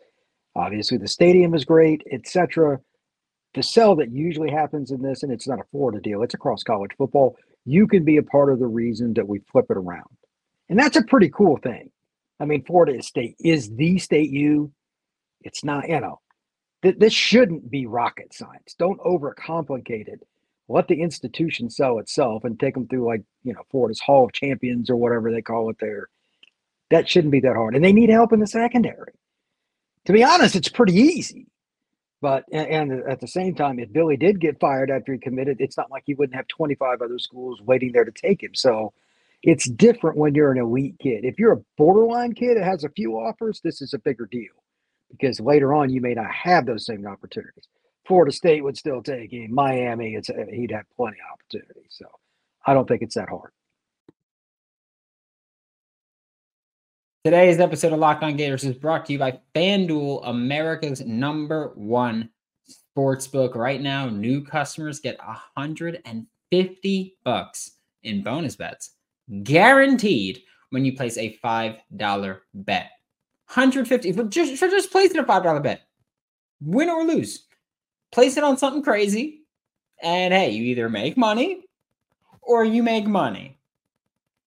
Obviously, 0.55 0.97
the 0.97 1.07
stadium 1.07 1.53
is 1.53 1.65
great, 1.65 2.01
etc. 2.11 2.79
The 3.55 3.63
sell 3.63 3.95
that 3.95 4.11
usually 4.11 4.51
happens 4.51 4.91
in 4.91 5.01
this, 5.01 5.23
and 5.23 5.31
it's 5.31 5.47
not 5.47 5.61
a 5.61 5.65
Florida 5.71 6.01
deal, 6.01 6.21
it's 6.21 6.33
across 6.33 6.61
college 6.61 6.91
football. 6.97 7.37
You 7.65 7.87
can 7.87 8.03
be 8.03 8.17
a 8.17 8.23
part 8.23 8.51
of 8.51 8.59
the 8.59 8.67
reason 8.67 9.13
that 9.13 9.27
we 9.27 9.39
flip 9.51 9.67
it 9.69 9.77
around. 9.77 10.09
And 10.69 10.77
that's 10.77 10.97
a 10.97 11.03
pretty 11.03 11.29
cool 11.29 11.57
thing. 11.57 11.89
I 12.39 12.45
mean, 12.45 12.65
Florida 12.65 13.01
State 13.01 13.37
is 13.39 13.73
the 13.73 13.97
state 13.97 14.29
you. 14.29 14.71
It's 15.41 15.63
not, 15.63 15.87
you 15.87 16.01
know, 16.01 16.19
th- 16.83 16.97
this 16.97 17.13
shouldn't 17.13 17.71
be 17.71 17.85
rocket 17.85 18.33
science. 18.33 18.75
Don't 18.77 18.99
overcomplicate 18.99 20.09
it. 20.09 20.27
Let 20.67 20.87
the 20.87 21.01
institution 21.01 21.69
sell 21.69 21.99
itself 21.99 22.43
and 22.43 22.59
take 22.59 22.73
them 22.73 22.87
through, 22.87 23.05
like, 23.05 23.21
you 23.43 23.53
know, 23.53 23.61
Florida's 23.71 24.01
Hall 24.01 24.25
of 24.25 24.33
Champions 24.33 24.89
or 24.89 24.97
whatever 24.97 25.31
they 25.31 25.41
call 25.41 25.69
it 25.69 25.77
there. 25.79 26.09
That 26.89 27.07
shouldn't 27.07 27.31
be 27.31 27.39
that 27.41 27.55
hard. 27.55 27.75
And 27.75 27.85
they 27.85 27.93
need 27.93 28.09
help 28.09 28.33
in 28.33 28.41
the 28.41 28.47
secondary. 28.47 29.13
To 30.05 30.13
be 30.13 30.23
honest, 30.23 30.55
it's 30.55 30.69
pretty 30.69 30.95
easy. 30.95 31.47
But 32.25 32.45
and, 32.51 32.91
at 33.07 33.19
the 33.19 33.27
same 33.27 33.53
time, 33.53 33.77
if 33.77 33.93
Billy 33.93 34.17
did 34.17 34.41
get 34.41 34.59
fired 34.59 34.89
after 34.89 35.13
he 35.13 35.19
committed, 35.19 35.57
it's 35.59 35.77
not 35.77 35.91
like 35.91 36.05
he 36.07 36.15
wouldn't 36.15 36.35
have 36.35 36.47
25 36.47 37.03
other 37.03 37.19
schools 37.19 37.61
waiting 37.61 37.91
there 37.91 38.03
to 38.03 38.11
take 38.11 38.41
him. 38.41 38.55
So 38.55 38.93
it's 39.43 39.69
different 39.69 40.17
when 40.17 40.33
you're 40.33 40.51
an 40.51 40.57
elite 40.57 40.95
kid. 40.99 41.23
If 41.23 41.37
you're 41.37 41.53
a 41.53 41.63
borderline 41.77 42.33
kid 42.33 42.57
that 42.57 42.63
has 42.63 42.83
a 42.83 42.89
few 42.89 43.11
offers, 43.19 43.61
this 43.63 43.79
is 43.79 43.93
a 43.93 43.99
bigger 43.99 44.25
deal 44.25 44.53
because 45.11 45.39
later 45.39 45.71
on 45.75 45.91
you 45.91 46.01
may 46.01 46.15
not 46.15 46.31
have 46.31 46.65
those 46.65 46.87
same 46.87 47.05
opportunities. 47.05 47.67
Florida 48.07 48.31
State 48.31 48.63
would 48.63 48.75
still 48.75 49.03
take 49.03 49.31
him. 49.31 49.53
Miami, 49.53 50.15
it's 50.15 50.31
he'd 50.51 50.71
have 50.71 50.85
plenty 50.97 51.17
of 51.19 51.31
opportunities. 51.31 51.91
So 51.91 52.07
I 52.65 52.73
don't 52.73 52.87
think 52.87 53.03
it's 53.03 53.13
that 53.13 53.29
hard. 53.29 53.51
Today's 57.25 57.59
episode 57.59 57.91
of 57.91 57.97
Locked 57.97 58.21
On 58.21 58.37
Gators 58.37 58.63
is 58.63 58.75
brought 58.75 59.07
to 59.07 59.13
you 59.13 59.17
by 59.17 59.39
FanDuel, 59.55 60.29
America's 60.29 61.01
number 61.01 61.71
one 61.73 62.29
sportsbook. 62.69 63.55
Right 63.55 63.81
now, 63.81 64.07
new 64.07 64.43
customers 64.43 64.99
get 64.99 65.17
150 65.17 67.17
bucks 67.23 67.71
in 68.03 68.21
bonus 68.21 68.55
bets, 68.55 68.91
guaranteed 69.41 70.43
when 70.69 70.85
you 70.85 70.95
place 70.95 71.17
a 71.17 71.35
$5 71.43 72.39
bet. 72.53 72.91
150 73.47 74.11
for 74.11 74.25
just 74.25 74.61
just 74.61 74.91
placing 74.91 75.17
a 75.17 75.23
$5 75.23 75.63
bet. 75.63 75.81
Win 76.61 76.89
or 76.89 77.05
lose. 77.05 77.47
Place 78.11 78.37
it 78.37 78.43
on 78.43 78.55
something 78.55 78.83
crazy. 78.83 79.41
And 80.03 80.31
hey, 80.31 80.51
you 80.51 80.61
either 80.65 80.89
make 80.89 81.17
money 81.17 81.63
or 82.43 82.63
you 82.63 82.83
make 82.83 83.07
money 83.07 83.57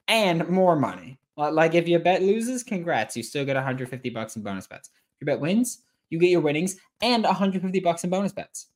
and 0.06 0.48
more 0.48 0.76
money. 0.76 1.17
Like 1.38 1.74
if 1.74 1.86
your 1.86 2.00
bet 2.00 2.22
loses, 2.22 2.64
congrats, 2.64 3.16
you 3.16 3.22
still 3.22 3.44
get 3.44 3.54
150 3.54 4.10
bucks 4.10 4.34
in 4.34 4.42
bonus 4.42 4.66
bets. 4.66 4.88
If 4.88 5.26
your 5.26 5.34
bet 5.34 5.40
wins, 5.40 5.84
you 6.10 6.18
get 6.18 6.30
your 6.30 6.40
winnings 6.40 6.76
and 7.00 7.22
150 7.22 7.80
bucks 7.80 8.02
in 8.02 8.10
bonus 8.10 8.32
bets. 8.32 8.66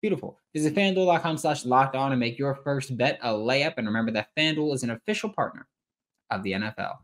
Beautiful. 0.00 0.36
Visit 0.52 0.74
fanduel.com 0.74 1.38
slash 1.38 1.64
locked 1.64 1.94
on 1.94 2.10
and 2.10 2.18
make 2.18 2.38
your 2.38 2.56
first 2.56 2.96
bet 2.96 3.20
a 3.22 3.30
layup. 3.30 3.74
And 3.76 3.86
remember 3.86 4.10
that 4.12 4.30
FanDuel 4.36 4.74
is 4.74 4.82
an 4.82 4.90
official 4.90 5.30
partner 5.30 5.68
of 6.30 6.42
the 6.42 6.52
NFL. 6.52 6.96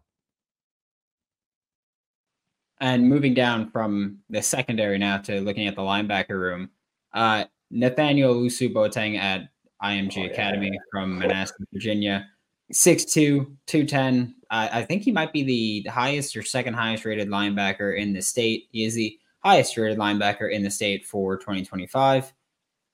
And 2.81 3.09
moving 3.09 3.35
down 3.35 3.71
from 3.71 4.19
the 4.31 4.43
secondary 4.43 4.99
now 4.99 5.19
to 5.19 5.41
looking 5.41 5.69
at 5.69 5.77
the 5.77 5.83
linebacker 5.83 6.31
room, 6.31 6.71
uh, 7.13 7.45
Nathaniel 7.71 8.35
Owusu 8.35 8.73
Boateng 8.73 9.17
at 9.17 9.49
IMG 9.83 10.25
oh, 10.25 10.33
Academy 10.33 10.71
yeah. 10.73 10.81
from 10.91 11.19
Manassas, 11.19 11.57
Virginia. 11.73 12.27
6'2, 12.73 13.47
210. 13.67 14.35
I 14.51 14.83
think 14.83 15.03
he 15.03 15.13
might 15.13 15.33
be 15.33 15.43
the 15.83 15.91
highest 15.91 16.37
or 16.37 16.43
second 16.43 16.75
highest 16.75 17.05
rated 17.05 17.29
linebacker 17.29 17.99
in 17.99 18.13
the 18.13 18.23
state. 18.23 18.69
He 18.73 18.85
is 18.85 18.95
the 18.95 19.19
highest 19.41 19.77
rated 19.77 19.99
linebacker 19.99 20.51
in 20.51 20.63
the 20.63 20.71
state 20.71 21.05
for 21.05 21.37
2025. 21.37 22.33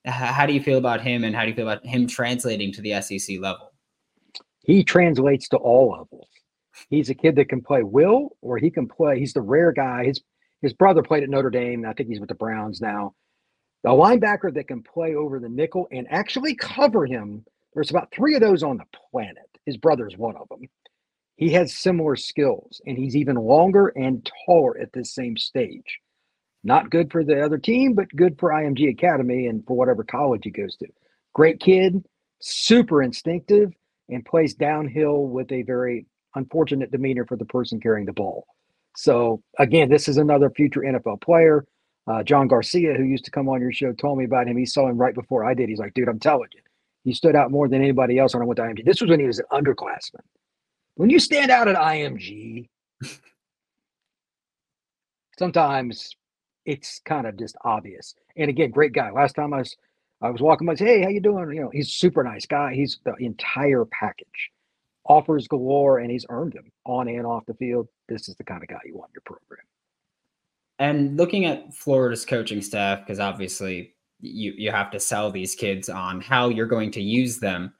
How 0.05 0.45
do 0.45 0.53
you 0.53 0.61
feel 0.61 0.77
about 0.77 1.01
him 1.01 1.23
and 1.23 1.35
how 1.35 1.43
do 1.43 1.49
you 1.49 1.55
feel 1.55 1.67
about 1.69 1.85
him 1.85 2.07
translating 2.07 2.71
to 2.73 2.81
the 2.81 3.01
SEC 3.01 3.39
level? 3.39 3.71
He 4.65 4.83
translates 4.83 5.47
to 5.49 5.57
all 5.57 5.91
levels. 5.91 6.27
He's 6.89 7.09
a 7.09 7.15
kid 7.15 7.35
that 7.37 7.49
can 7.49 7.61
play 7.61 7.83
will 7.83 8.35
or 8.41 8.57
he 8.57 8.69
can 8.69 8.87
play. 8.87 9.19
He's 9.19 9.33
the 9.33 9.41
rare 9.41 9.71
guy. 9.71 10.05
His 10.05 10.21
his 10.61 10.73
brother 10.73 11.03
played 11.03 11.23
at 11.23 11.29
Notre 11.29 11.49
Dame. 11.49 11.85
I 11.85 11.93
think 11.93 12.09
he's 12.09 12.19
with 12.19 12.29
the 12.29 12.35
Browns 12.35 12.81
now. 12.81 13.13
The 13.83 13.91
linebacker 13.91 14.53
that 14.53 14.67
can 14.67 14.81
play 14.81 15.13
over 15.15 15.39
the 15.39 15.49
nickel 15.49 15.87
and 15.91 16.07
actually 16.09 16.55
cover 16.55 17.05
him. 17.05 17.45
There's 17.73 17.91
about 17.91 18.11
three 18.11 18.35
of 18.35 18.41
those 18.41 18.63
on 18.63 18.77
the 18.77 18.85
planet. 19.11 19.49
His 19.65 19.77
brother's 19.77 20.17
one 20.17 20.35
of 20.35 20.49
them. 20.49 20.61
He 21.37 21.51
has 21.51 21.75
similar 21.75 22.15
skills, 22.15 22.81
and 22.85 22.97
he's 22.97 23.15
even 23.15 23.35
longer 23.35 23.89
and 23.89 24.29
taller 24.45 24.77
at 24.77 24.93
this 24.93 25.13
same 25.13 25.35
stage. 25.37 25.99
Not 26.63 26.89
good 26.89 27.11
for 27.11 27.23
the 27.23 27.43
other 27.43 27.57
team, 27.57 27.93
but 27.93 28.07
good 28.15 28.39
for 28.39 28.49
IMG 28.49 28.89
Academy 28.89 29.47
and 29.47 29.63
for 29.67 29.75
whatever 29.77 30.03
college 30.03 30.41
he 30.43 30.49
goes 30.49 30.75
to. 30.77 30.87
Great 31.33 31.59
kid, 31.59 32.03
super 32.41 33.03
instinctive, 33.03 33.71
and 34.09 34.25
plays 34.25 34.55
downhill 34.55 35.27
with 35.27 35.51
a 35.51 35.63
very 35.63 36.05
unfortunate 36.35 36.91
demeanor 36.91 37.25
for 37.25 37.37
the 37.37 37.45
person 37.45 37.79
carrying 37.79 38.05
the 38.05 38.13
ball. 38.13 38.45
So, 38.95 39.43
again, 39.59 39.89
this 39.89 40.07
is 40.07 40.17
another 40.17 40.49
future 40.49 40.81
NFL 40.81 41.21
player. 41.21 41.65
Uh, 42.07 42.23
John 42.23 42.47
Garcia, 42.47 42.93
who 42.93 43.03
used 43.03 43.25
to 43.25 43.31
come 43.31 43.49
on 43.49 43.61
your 43.61 43.73
show, 43.73 43.91
told 43.91 44.17
me 44.17 44.25
about 44.25 44.47
him. 44.47 44.57
He 44.57 44.65
saw 44.65 44.87
him 44.87 44.97
right 44.97 45.13
before 45.13 45.43
I 45.43 45.53
did. 45.53 45.69
He's 45.69 45.79
like, 45.79 45.93
dude, 45.93 46.07
I'm 46.07 46.19
telling 46.19 46.49
you, 46.53 46.61
he 47.03 47.13
stood 47.13 47.35
out 47.35 47.51
more 47.51 47.67
than 47.67 47.81
anybody 47.81 48.17
else 48.19 48.33
when 48.33 48.41
I 48.41 48.45
went 48.45 48.57
to 48.57 48.63
IMG. 48.63 48.85
This 48.85 49.01
was 49.01 49.09
when 49.09 49.19
he 49.19 49.27
was 49.27 49.39
an 49.39 49.45
underclassman. 49.51 50.21
When 50.95 51.09
you 51.09 51.19
stand 51.19 51.51
out 51.51 51.67
at 51.67 51.75
IMG, 51.75 52.69
sometimes 55.37 56.15
it's 56.65 56.99
kind 57.05 57.27
of 57.27 57.37
just 57.37 57.55
obvious. 57.63 58.15
And 58.35 58.49
again, 58.49 58.71
great 58.71 58.93
guy. 58.93 59.11
Last 59.11 59.33
time 59.33 59.53
I 59.53 59.59
was 59.59 59.75
I 60.21 60.29
was 60.29 60.41
walking 60.41 60.65
by, 60.65 60.75
hey, 60.75 61.03
how 61.03 61.09
you 61.09 61.21
doing? 61.21 61.51
You 61.53 61.63
know, 61.63 61.69
he's 61.69 61.91
super 61.91 62.23
nice 62.23 62.45
guy. 62.45 62.73
He's 62.73 62.99
the 63.03 63.13
entire 63.19 63.85
package. 63.85 64.51
Offers 65.07 65.47
galore, 65.47 65.99
and 65.99 66.09
he's 66.09 66.25
earned 66.29 66.53
them 66.53 66.71
on 66.85 67.07
and 67.07 67.27
off 67.27 67.45
the 67.45 67.53
field. 67.53 67.87
This 68.09 68.27
is 68.27 68.35
the 68.35 68.43
kind 68.43 68.63
of 68.63 68.69
guy 68.69 68.79
you 68.85 68.95
want 68.95 69.09
in 69.09 69.13
your 69.13 69.21
program. 69.23 69.65
And 70.79 71.15
looking 71.15 71.45
at 71.45 71.73
Florida's 71.75 72.25
coaching 72.25 72.61
staff, 72.61 73.01
because 73.01 73.19
obviously 73.19 73.93
you 74.19 74.53
you 74.57 74.71
have 74.71 74.89
to 74.91 74.99
sell 74.99 75.29
these 75.29 75.53
kids 75.53 75.89
on 75.89 76.21
how 76.21 76.49
you're 76.49 76.65
going 76.65 76.89
to 76.91 77.01
use 77.01 77.37
them. 77.37 77.73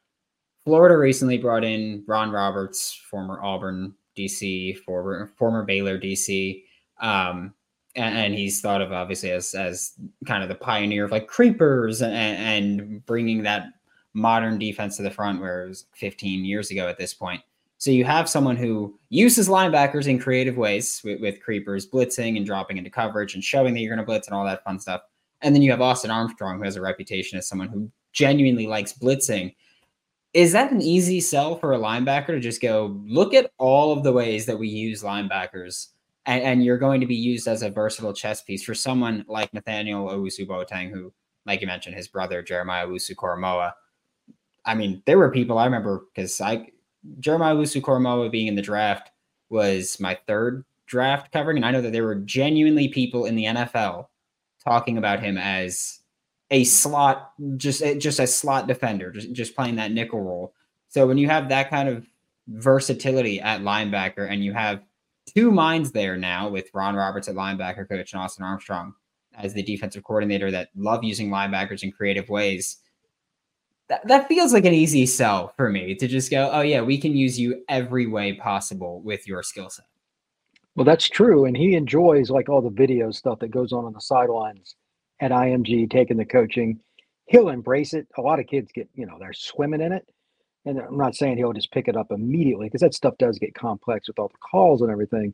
Florida 0.66 0.98
recently 0.98 1.38
brought 1.38 1.64
in 1.64 2.04
Ron 2.08 2.32
Roberts, 2.32 2.94
former 3.10 3.40
Auburn 3.42 3.94
DC, 4.18 4.78
former 4.80 5.32
former 5.38 5.64
Baylor 5.64 6.00
DC, 6.00 6.64
um, 7.00 7.54
and, 7.96 8.18
and, 8.18 8.34
he's 8.34 8.62
thought 8.62 8.82
of 8.82 8.92
obviously 8.92 9.32
as 9.32 9.54
as 9.54 9.94
kind 10.26 10.42
of 10.42 10.50
the 10.50 10.56
pioneer 10.56 11.06
of 11.06 11.12
like 11.12 11.28
creepers 11.28 12.02
and, 12.02 12.14
and 12.14 13.06
bringing 13.06 13.44
that 13.44 13.68
modern 14.14 14.58
defense 14.58 14.98
to 14.98 15.04
the 15.04 15.12
front, 15.12 15.40
where 15.40 15.66
it 15.66 15.70
was 15.70 15.86
15 15.94 16.44
years 16.44 16.72
ago 16.72 16.88
at 16.88 16.98
this 16.98 17.14
point. 17.14 17.42
So 17.78 17.92
you 17.92 18.06
have 18.06 18.30
someone 18.30 18.56
who 18.56 18.98
uses 19.10 19.50
linebackers 19.50 20.08
in 20.08 20.18
creative 20.18 20.58
ways 20.58 21.02
with, 21.04 21.20
with 21.22 21.42
creepers, 21.42 21.88
blitzing 21.88 22.38
and 22.38 22.46
dropping 22.46 22.78
into 22.78 22.90
coverage 22.90 23.36
and 23.36 23.44
showing 23.44 23.74
that 23.74 23.82
you're 23.82 23.94
going 23.94 24.04
to 24.04 24.06
blitz 24.06 24.28
and 24.28 24.36
all 24.36 24.46
that 24.46 24.64
fun 24.64 24.80
stuff. 24.80 25.02
And 25.42 25.54
then 25.54 25.62
you 25.62 25.72
have 25.72 25.82
Austin 25.82 26.10
Armstrong, 26.10 26.58
who 26.58 26.64
has 26.64 26.78
a 26.78 26.82
reputation 26.82 27.38
as 27.38 27.48
someone 27.48 27.68
who 27.68 27.92
genuinely 28.14 28.66
likes 28.66 28.94
blitzing. 28.94 29.54
Is 30.36 30.52
that 30.52 30.70
an 30.70 30.82
easy 30.82 31.22
sell 31.22 31.56
for 31.56 31.72
a 31.72 31.80
linebacker 31.80 32.28
to 32.28 32.42
just 32.42 32.62
go 32.62 33.00
look 33.06 33.34
at 33.34 33.50
all 33.58 33.94
of 33.94 34.04
the 34.04 34.12
ways 34.12 34.46
that 34.46 34.60
we 34.60 34.68
use 34.68 35.02
linebackers 35.02 35.88
and, 36.26 36.44
and 36.44 36.66
you're 36.66 36.78
going 36.78 37.00
to 37.00 37.08
be 37.08 37.16
used 37.16 37.48
as 37.48 37.62
a 37.62 37.70
versatile 37.70 38.12
chess 38.12 38.42
piece 38.42 38.62
for 38.62 38.76
someone 38.76 39.24
like 39.30 39.54
Nathaniel 39.54 40.10
Owusu 40.10 40.46
Boateng, 40.46 40.92
who, 40.92 41.14
like 41.46 41.62
you 41.62 41.68
mentioned, 41.68 41.96
his 41.96 42.10
brother 42.10 42.44
Jeremiah 42.44 42.86
Owusu 42.86 43.16
Koramoah. 43.16 43.72
I 44.66 44.76
mean, 44.76 45.02
there 45.06 45.18
were 45.18 45.32
people 45.32 45.58
I 45.58 45.64
remember 45.64 46.04
because 46.14 46.42
I 46.42 46.68
Jeremiah 47.22 47.56
Owusu 47.56 47.82
Koramoah 47.82 48.30
being 48.30 48.48
in 48.48 48.56
the 48.56 48.62
draft 48.62 49.12
was 49.50 50.02
my 50.02 50.20
third 50.28 50.66
draft 50.86 51.32
covering, 51.32 51.56
and 51.56 51.66
I 51.66 51.72
know 51.72 51.82
that 51.82 51.94
there 51.94 52.04
were 52.04 52.16
genuinely 52.16 52.90
people 52.90 53.26
in 53.26 53.36
the 53.36 53.46
NFL 53.46 54.08
talking 54.62 54.98
about 54.98 55.22
him 55.22 55.38
as 55.38 56.00
a 56.52 56.64
slot, 56.64 57.32
just 57.58 57.82
eh, 57.82 57.96
just 57.96 58.20
a 58.20 58.28
slot 58.28 58.68
defender, 58.68 59.12
just 59.12 59.32
just 59.34 59.56
playing 59.56 59.76
that 59.76 59.92
nickel 59.92 60.22
role. 60.22 60.54
So 60.90 61.08
when 61.08 61.18
you 61.18 61.28
have 61.28 61.50
that 61.50 61.70
kind 61.70 61.90
of 61.90 62.08
versatility 62.48 63.42
at 63.42 63.62
linebacker, 63.62 64.30
and 64.30 64.44
you 64.44 64.54
have 64.54 64.82
two 65.26 65.52
minds 65.52 65.92
there 65.92 66.18
now 66.18 66.50
with 66.50 66.70
Ron 66.74 66.96
Roberts 66.96 67.28
at 67.28 67.36
linebacker 67.36 67.88
coach 67.90 68.14
and 68.14 68.22
Austin 68.22 68.46
Armstrong 68.46 68.94
as 69.38 69.54
the 69.54 69.64
defensive 69.64 70.04
coordinator 70.04 70.52
that 70.52 70.70
love 70.76 71.04
using 71.04 71.30
linebackers 71.30 71.84
in 71.84 71.92
creative 71.92 72.30
ways. 72.30 72.78
That, 73.88 74.08
that 74.08 74.28
feels 74.28 74.54
like 74.54 74.66
an 74.66 74.74
easy 74.74 75.06
sell 75.06 75.50
for 75.58 75.70
me 75.70 75.94
to 75.96 76.08
just 76.08 76.32
go, 76.32 76.50
oh, 76.52 76.62
yeah, 76.62 76.82
we 76.82 76.98
can 76.98 77.16
use 77.16 77.40
you 77.40 77.64
every 77.70 78.08
way 78.08 78.34
possible 78.34 79.02
with 79.02 79.28
your 79.28 79.44
skill 79.44 79.70
set. 79.70 79.86
Well, 80.76 80.86
that's 80.86 81.08
true. 81.08 81.46
And 81.46 81.56
he 81.56 81.76
enjoys 81.76 82.30
like 82.30 82.50
all 82.50 82.62
the 82.62 82.70
video 82.70 83.12
stuff 83.12 83.40
that 83.40 83.52
goes 83.52 83.72
on 83.72 83.86
on 83.86 83.94
the 83.94 84.02
sidelines 84.02 84.76
at 85.20 85.32
IMG, 85.32 85.90
taking 85.90 86.18
the 86.18 86.26
coaching. 86.26 86.80
He'll 87.28 87.50
embrace 87.50 87.94
it. 87.94 88.08
A 88.18 88.22
lot 88.22 88.40
of 88.40 88.48
kids 88.48 88.72
get, 88.74 88.90
you 88.94 89.06
know, 89.06 89.18
they're 89.20 89.34
swimming 89.34 89.82
in 89.82 89.92
it. 89.92 90.06
And 90.66 90.80
I'm 90.80 90.98
not 90.98 91.16
saying 91.16 91.38
he'll 91.38 91.54
just 91.54 91.72
pick 91.72 91.88
it 91.88 91.96
up 91.96 92.12
immediately 92.12 92.68
because 92.68 92.82
that 92.82 92.94
stuff 92.94 93.16
does 93.18 93.40
get 93.40 93.54
complex 93.54 94.08
with 94.08 94.20
all 94.20 94.30
the 94.30 94.38
calls 94.38 94.82
and 94.82 94.92
everything. 94.92 95.34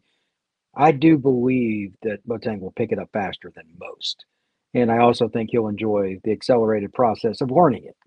I 0.76 0.92
do 0.92 1.18
believe 1.18 1.94
that 2.02 2.26
Boateng 2.28 2.60
will 2.60 2.72
pick 2.72 2.92
it 2.92 3.00
up 3.00 3.10
faster 3.12 3.52
than 3.54 3.66
most. 3.78 4.26
And 4.74 4.90
I 4.90 5.00
also 5.00 5.28
think 5.28 5.50
he'll 5.52 5.68
enjoy 5.68 6.20
the 6.24 6.32
accelerated 6.32 6.94
process 6.94 7.42
of 7.42 7.52
learning 7.52 7.86
it. 7.86 7.98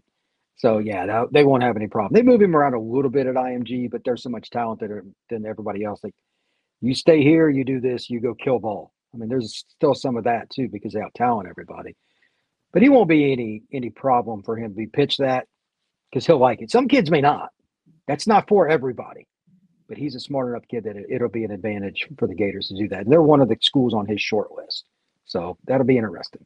So, 0.57 0.78
yeah, 0.78 1.25
they 1.33 1.45
won't 1.45 1.62
have 1.62 1.76
any 1.76 1.88
problem. 1.88 2.14
They 2.14 2.23
move 2.23 2.40
him 2.40 2.57
around 2.57 2.75
a 2.75 2.81
little 2.81 3.11
bit 3.11 3.26
at 3.26 3.35
IMG, 3.35 3.90
but 3.90 4.02
there's 4.04 4.23
so 4.23 4.31
much 4.31 4.49
talent 4.49 4.81
that 4.81 4.90
are, 4.90 5.04
than 5.28 5.45
everybody 5.45 5.85
else. 5.85 6.00
Like, 6.02 6.14
you 6.81 6.95
stay 6.95 7.23
here, 7.23 7.50
you 7.50 7.64
do 7.64 7.81
this, 7.81 8.09
you 8.09 8.21
go 8.21 8.35
kill 8.35 8.61
ball. 8.61 8.94
I 9.14 9.16
mean, 9.16 9.28
there's 9.28 9.64
still 9.68 9.94
some 9.94 10.16
of 10.16 10.25
that 10.25 10.50
too 10.50 10.68
because 10.68 10.92
they 10.92 11.00
out 11.00 11.14
talent 11.14 11.49
everybody. 11.49 11.97
But 12.73 12.83
he 12.83 12.88
won't 12.88 13.09
be 13.09 13.33
any 13.33 13.62
any 13.73 13.90
problem 13.90 14.42
for 14.42 14.56
him 14.56 14.73
to 14.73 14.76
be 14.76 14.87
pitched 14.87 15.21
that 15.21 15.47
because 16.11 16.26
he'll 16.26 16.38
like 16.38 16.61
it. 16.61 16.71
Some 16.71 16.88
kids 16.88 17.11
may 17.11 17.21
not. 17.21 17.50
That's 18.09 18.26
not 18.26 18.49
for 18.49 18.68
everybody. 18.68 19.26
But 19.88 19.99
he's 19.99 20.14
a 20.14 20.21
smart 20.21 20.49
enough 20.49 20.66
kid 20.68 20.85
that 20.85 20.97
it, 20.97 21.21
will 21.21 21.28
be 21.28 21.44
an 21.44 21.50
advantage 21.50 22.09
for 22.18 22.26
the 22.26 22.35
Gators 22.35 22.68
to 22.68 22.76
do 22.76 22.88
that. 22.88 23.00
And 23.00 23.12
they're 23.12 23.23
one 23.23 23.40
of 23.40 23.49
the 23.49 23.56
schools 23.61 23.92
on 23.92 24.06
his 24.06 24.21
short 24.21 24.50
list. 24.52 24.85
So 25.26 25.59
that'll 25.66 25.87
be 25.87 25.99
interesting. 25.99 26.44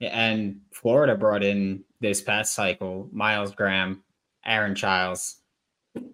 And 0.00 0.60
Florida 0.72 1.14
brought 1.14 1.44
in 1.44 1.84
this 2.00 2.20
past 2.22 2.54
cycle 2.54 3.08
Myles 3.12 3.54
Graham, 3.54 4.02
Aaron 4.44 4.74
Chiles. 4.74 5.36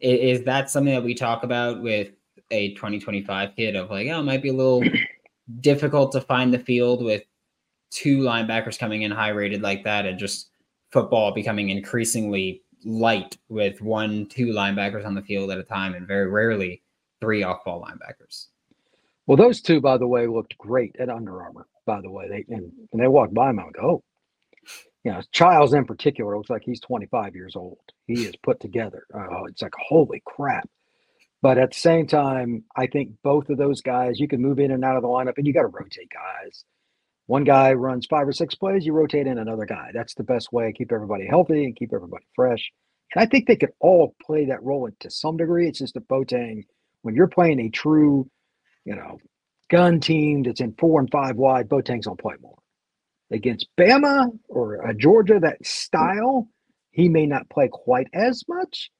Is 0.00 0.42
that 0.44 0.68
something 0.68 0.92
that 0.92 1.04
we 1.04 1.14
talk 1.14 1.44
about 1.44 1.80
with 1.80 2.10
a 2.50 2.74
2025 2.74 3.54
kid 3.56 3.76
of 3.76 3.90
like, 3.90 4.08
oh, 4.08 4.20
it 4.20 4.24
might 4.24 4.42
be 4.42 4.48
a 4.48 4.54
little 4.54 4.82
difficult 5.60 6.12
to 6.12 6.20
find 6.20 6.52
the 6.52 6.58
field 6.58 7.04
with 7.04 7.22
two 7.90 8.18
linebackers 8.18 8.78
coming 8.78 9.02
in 9.02 9.10
high 9.10 9.30
rated 9.30 9.62
like 9.62 9.84
that 9.84 10.06
and 10.06 10.18
just 10.18 10.50
football 10.90 11.32
becoming 11.32 11.70
increasingly 11.70 12.62
light 12.84 13.36
with 13.48 13.80
one, 13.80 14.26
two 14.26 14.48
linebackers 14.48 15.06
on 15.06 15.14
the 15.14 15.22
field 15.22 15.50
at 15.50 15.58
a 15.58 15.64
time, 15.64 15.94
and 15.94 16.06
very 16.06 16.28
rarely 16.28 16.82
three 17.20 17.42
off 17.42 17.64
ball 17.64 17.82
linebackers. 17.82 18.46
Well, 19.26 19.36
those 19.36 19.60
two, 19.60 19.80
by 19.80 19.98
the 19.98 20.06
way, 20.06 20.26
looked 20.26 20.56
great 20.58 20.96
at 20.98 21.10
Under 21.10 21.42
Armour. 21.42 21.66
By 21.84 22.00
the 22.00 22.10
way, 22.10 22.28
they 22.28 22.54
and 22.54 22.70
when 22.90 23.02
they 23.02 23.08
walked 23.08 23.34
by 23.34 23.50
him, 23.50 23.58
I 23.58 23.64
would 23.64 23.74
go, 23.74 23.82
oh, 23.82 24.04
you 25.04 25.12
know, 25.12 25.22
Chiles 25.32 25.74
in 25.74 25.84
particular 25.84 26.36
looks 26.36 26.50
like 26.50 26.62
he's 26.64 26.80
25 26.80 27.34
years 27.34 27.56
old. 27.56 27.78
He 28.06 28.24
is 28.24 28.34
put 28.42 28.60
together. 28.60 29.04
Uh, 29.14 29.44
it's 29.44 29.62
like 29.62 29.72
holy 29.78 30.22
crap. 30.26 30.68
But 31.40 31.58
at 31.58 31.70
the 31.72 31.78
same 31.78 32.06
time, 32.06 32.64
I 32.76 32.86
think 32.88 33.10
both 33.22 33.48
of 33.48 33.58
those 33.58 33.80
guys, 33.80 34.18
you 34.18 34.26
can 34.26 34.42
move 34.42 34.58
in 34.58 34.72
and 34.72 34.84
out 34.84 34.96
of 34.96 35.02
the 35.02 35.08
lineup, 35.08 35.34
and 35.36 35.46
you 35.46 35.52
got 35.52 35.62
to 35.62 35.68
rotate 35.68 36.10
guys. 36.12 36.64
One 37.26 37.44
guy 37.44 37.74
runs 37.74 38.06
five 38.06 38.26
or 38.26 38.32
six 38.32 38.54
plays, 38.54 38.86
you 38.86 38.92
rotate 38.92 39.26
in 39.26 39.38
another 39.38 39.66
guy. 39.66 39.90
That's 39.92 40.14
the 40.14 40.24
best 40.24 40.52
way 40.52 40.66
to 40.66 40.72
keep 40.72 40.90
everybody 40.90 41.26
healthy 41.26 41.64
and 41.64 41.76
keep 41.76 41.92
everybody 41.92 42.24
fresh. 42.34 42.72
And 43.14 43.22
I 43.22 43.26
think 43.26 43.46
they 43.46 43.56
could 43.56 43.72
all 43.80 44.16
play 44.24 44.46
that 44.46 44.62
role 44.62 44.88
to 45.00 45.10
some 45.10 45.36
degree. 45.36 45.68
It's 45.68 45.78
just 45.78 45.96
a 45.96 46.00
Boateng, 46.00 46.64
when 47.02 47.14
you're 47.14 47.28
playing 47.28 47.60
a 47.60 47.68
true, 47.68 48.28
you 48.84 48.96
know, 48.96 49.18
gun 49.70 50.00
team 50.00 50.42
that's 50.42 50.60
in 50.60 50.74
four 50.78 51.00
and 51.00 51.10
five 51.10 51.36
wide, 51.36 51.68
Boateng's 51.68 52.06
gonna 52.06 52.16
play 52.16 52.36
more. 52.40 52.58
Against 53.30 53.68
Bama 53.78 54.30
or 54.48 54.92
Georgia, 54.94 55.38
that 55.40 55.58
hmm. 55.58 55.64
style, 55.64 56.48
he 56.90 57.08
may 57.08 57.26
not 57.26 57.50
play 57.50 57.68
quite 57.70 58.08
as 58.12 58.42
much, 58.48 58.90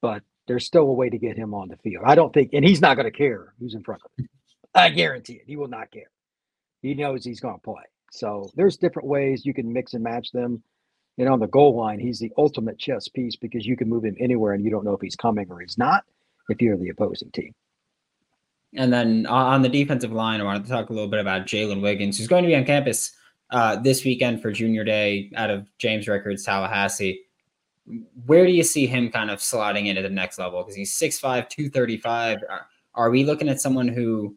but 0.00 0.22
there's 0.46 0.66
still 0.66 0.82
a 0.82 0.92
way 0.92 1.08
to 1.08 1.18
get 1.18 1.36
him 1.36 1.54
on 1.54 1.68
the 1.68 1.76
field. 1.78 2.04
I 2.06 2.14
don't 2.14 2.32
think, 2.32 2.50
and 2.52 2.64
he's 2.64 2.80
not 2.80 2.96
going 2.96 3.10
to 3.10 3.16
care 3.16 3.54
who's 3.58 3.74
in 3.74 3.82
front 3.82 4.02
of 4.04 4.10
him. 4.18 4.28
I 4.74 4.88
guarantee 4.88 5.34
it. 5.34 5.44
He 5.46 5.56
will 5.56 5.68
not 5.68 5.90
care. 5.90 6.10
He 6.80 6.94
knows 6.94 7.24
he's 7.24 7.40
going 7.40 7.54
to 7.54 7.60
play. 7.60 7.82
So 8.10 8.50
there's 8.56 8.76
different 8.76 9.08
ways 9.08 9.46
you 9.46 9.54
can 9.54 9.72
mix 9.72 9.94
and 9.94 10.02
match 10.02 10.32
them. 10.32 10.62
And 11.18 11.28
on 11.28 11.40
the 11.40 11.46
goal 11.46 11.76
line, 11.76 12.00
he's 12.00 12.18
the 12.18 12.32
ultimate 12.38 12.78
chess 12.78 13.08
piece 13.08 13.36
because 13.36 13.66
you 13.66 13.76
can 13.76 13.88
move 13.88 14.04
him 14.04 14.16
anywhere 14.18 14.54
and 14.54 14.64
you 14.64 14.70
don't 14.70 14.84
know 14.84 14.94
if 14.94 15.00
he's 15.00 15.16
coming 15.16 15.46
or 15.50 15.60
he's 15.60 15.78
not 15.78 16.04
if 16.48 16.60
you're 16.60 16.76
the 16.76 16.88
opposing 16.88 17.30
team. 17.30 17.54
And 18.74 18.92
then 18.92 19.26
on 19.26 19.62
the 19.62 19.68
defensive 19.68 20.12
line, 20.12 20.40
I 20.40 20.44
wanted 20.44 20.64
to 20.64 20.70
talk 20.70 20.88
a 20.88 20.92
little 20.92 21.10
bit 21.10 21.20
about 21.20 21.46
Jalen 21.46 21.82
Wiggins, 21.82 22.16
who's 22.16 22.28
going 22.28 22.42
to 22.42 22.48
be 22.48 22.56
on 22.56 22.64
campus 22.64 23.12
uh, 23.50 23.76
this 23.76 24.04
weekend 24.04 24.40
for 24.40 24.50
Junior 24.50 24.82
Day 24.82 25.30
out 25.36 25.50
of 25.50 25.68
James 25.78 26.08
Rickards, 26.08 26.42
Tallahassee. 26.42 27.20
Where 28.26 28.46
do 28.46 28.52
you 28.52 28.62
see 28.62 28.86
him 28.86 29.10
kind 29.10 29.30
of 29.30 29.40
slotting 29.40 29.86
into 29.86 30.02
the 30.02 30.08
next 30.08 30.38
level? 30.38 30.62
Because 30.62 30.76
he's 30.76 30.96
6'5, 30.98 31.48
235. 31.48 32.38
Are, 32.48 32.66
are 32.94 33.10
we 33.10 33.24
looking 33.24 33.48
at 33.48 33.60
someone 33.60 33.88
who 33.88 34.36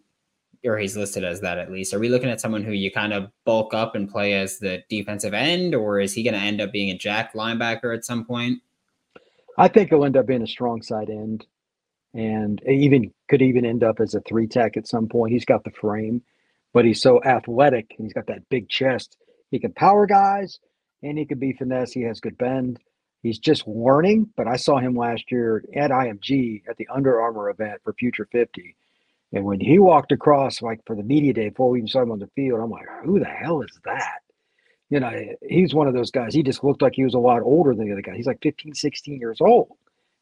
or 0.65 0.77
he's 0.77 0.97
listed 0.97 1.23
as 1.23 1.41
that 1.41 1.57
at 1.57 1.71
least. 1.71 1.93
Are 1.93 1.99
we 1.99 2.09
looking 2.09 2.29
at 2.29 2.41
someone 2.41 2.63
who 2.63 2.71
you 2.71 2.91
kind 2.91 3.13
of 3.13 3.31
bulk 3.45 3.73
up 3.73 3.95
and 3.95 4.09
play 4.09 4.33
as 4.33 4.57
the 4.57 4.83
defensive 4.89 5.33
end, 5.33 5.75
or 5.75 5.99
is 5.99 6.13
he 6.13 6.23
going 6.23 6.33
to 6.33 6.39
end 6.39 6.61
up 6.61 6.71
being 6.71 6.89
a 6.89 6.97
jack 6.97 7.33
linebacker 7.33 7.95
at 7.95 8.05
some 8.05 8.25
point? 8.25 8.61
I 9.57 9.67
think 9.67 9.89
he'll 9.89 10.05
end 10.05 10.17
up 10.17 10.25
being 10.25 10.41
a 10.41 10.47
strong 10.47 10.81
side 10.81 11.09
end, 11.09 11.45
and 12.13 12.61
even 12.67 13.13
could 13.29 13.41
even 13.41 13.65
end 13.65 13.83
up 13.83 13.99
as 13.99 14.15
a 14.15 14.21
three 14.21 14.47
tech 14.47 14.75
at 14.75 14.87
some 14.87 15.07
point. 15.07 15.33
He's 15.33 15.45
got 15.45 15.63
the 15.63 15.71
frame, 15.71 16.21
but 16.73 16.85
he's 16.85 17.01
so 17.01 17.23
athletic. 17.23 17.93
He's 17.97 18.13
got 18.13 18.27
that 18.27 18.47
big 18.49 18.67
chest. 18.69 19.17
He 19.51 19.59
can 19.59 19.73
power 19.73 20.05
guys, 20.05 20.59
and 21.03 21.17
he 21.17 21.25
can 21.25 21.39
be 21.39 21.53
finesse. 21.53 21.93
He 21.93 22.01
has 22.01 22.19
good 22.19 22.37
bend. 22.37 22.79
He's 23.25 23.39
just 23.39 23.67
learning, 23.67 24.29
but 24.37 24.47
I 24.47 24.55
saw 24.55 24.77
him 24.77 24.95
last 24.95 25.31
year 25.31 25.63
at 25.75 25.91
IMG 25.91 26.61
at 26.69 26.77
the 26.77 26.87
Under 26.93 27.19
Armour 27.19 27.49
event 27.49 27.81
for 27.83 27.93
Future 27.93 28.27
50 28.31 28.75
and 29.35 29.43
when 29.43 29.59
he 29.59 29.79
walked 29.79 30.13
across, 30.13 30.61
like 30.61 30.79
for 30.85 30.95
the 30.95 31.03
media 31.03 31.33
day 31.33 31.49
before 31.49 31.69
we 31.69 31.79
even 31.79 31.89
saw 31.89 32.01
him 32.01 32.11
on 32.11 32.19
the 32.19 32.29
field, 32.35 32.61
I'm 32.61 32.69
like, 32.69 32.85
who 33.03 33.19
the 33.19 33.25
hell 33.25 33.61
is 33.61 33.79
that? 33.83 34.19
You 34.89 35.01
know, 35.01 35.11
he's 35.41 35.73
one 35.73 35.87
of 35.87 35.93
those 35.93 36.09
guys. 36.09 36.33
He 36.33 36.41
just 36.41 36.63
looked 36.63 36.81
like 36.81 36.93
he 36.95 37.03
was 37.03 37.15
a 37.15 37.19
lot 37.19 37.41
older 37.41 37.73
than 37.73 37.85
the 37.85 37.91
other 37.91 38.01
guy. 38.01 38.15
He's 38.15 38.27
like 38.27 38.41
15, 38.41 38.73
16 38.75 39.19
years 39.19 39.41
old. 39.41 39.69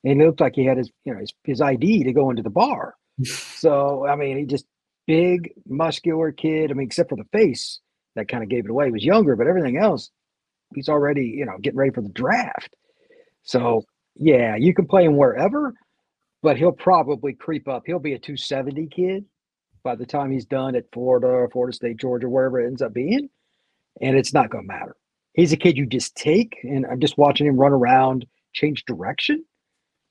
And 0.04 0.20
he 0.20 0.26
looked 0.26 0.42
like 0.42 0.56
he 0.56 0.66
had 0.66 0.78
his, 0.78 0.89
you 1.06 1.13
know, 1.13 1.20
his, 1.20 1.32
his 1.44 1.62
ID 1.62 2.06
to 2.06 2.13
go 2.13 2.32
into 2.32 2.42
the 2.42 2.50
bar. 2.50 2.96
so, 3.24 4.08
I 4.08 4.16
mean, 4.16 4.38
he 4.38 4.46
just 4.46 4.66
big, 5.06 5.54
muscular 5.68 6.32
kid. 6.32 6.72
I 6.72 6.74
mean, 6.74 6.88
except 6.88 7.10
for 7.10 7.16
the 7.16 7.28
face 7.32 7.80
that 8.16 8.28
kind 8.28 8.42
of 8.42 8.50
gave 8.50 8.66
it 8.66 8.72
away. 8.72 8.86
He 8.86 8.92
was 8.92 9.06
younger, 9.06 9.36
but 9.36 9.48
everything 9.48 9.78
else, 9.78 10.10
he's 10.74 10.89
already, 10.89 11.26
you 11.26 11.46
know, 11.46 11.58
getting 11.62 11.78
ready 11.78 11.92
for 11.92 12.02
the 12.02 12.10
draft. 12.10 12.76
So, 13.43 13.84
yeah, 14.15 14.56
you 14.56 14.73
can 14.73 14.88
play 14.88 15.06
him 15.06 15.17
wherever 15.17 15.73
but 16.43 16.58
he'll 16.58 16.73
probably 16.73 17.34
creep 17.34 17.67
up. 17.67 17.84
He'll 17.88 17.99
be 17.99 18.13
a 18.13 18.19
270 18.19 18.88
kid 18.88 19.25
by 19.82 19.95
the 19.95 20.06
time 20.06 20.29
he's 20.29 20.45
done 20.45 20.75
at 20.75 20.91
Florida 20.93 21.27
or 21.27 21.49
Florida 21.49 21.73
State, 21.73 21.97
Georgia, 21.97 22.29
wherever 22.29 22.60
it 22.60 22.67
ends 22.67 22.82
up 22.82 22.93
being. 22.93 23.29
And 24.01 24.17
it's 24.17 24.34
not 24.34 24.49
going 24.49 24.65
to 24.65 24.73
matter. 24.73 24.95
He's 25.34 25.53
a 25.53 25.58
kid 25.58 25.77
you 25.77 25.86
just 25.88 26.15
take, 26.15 26.58
and 26.63 26.86
I'm 26.86 26.99
just 26.99 27.17
watching 27.17 27.47
him 27.47 27.58
run 27.58 27.71
around, 27.71 28.25
change 28.53 28.86
direction. 28.86 29.45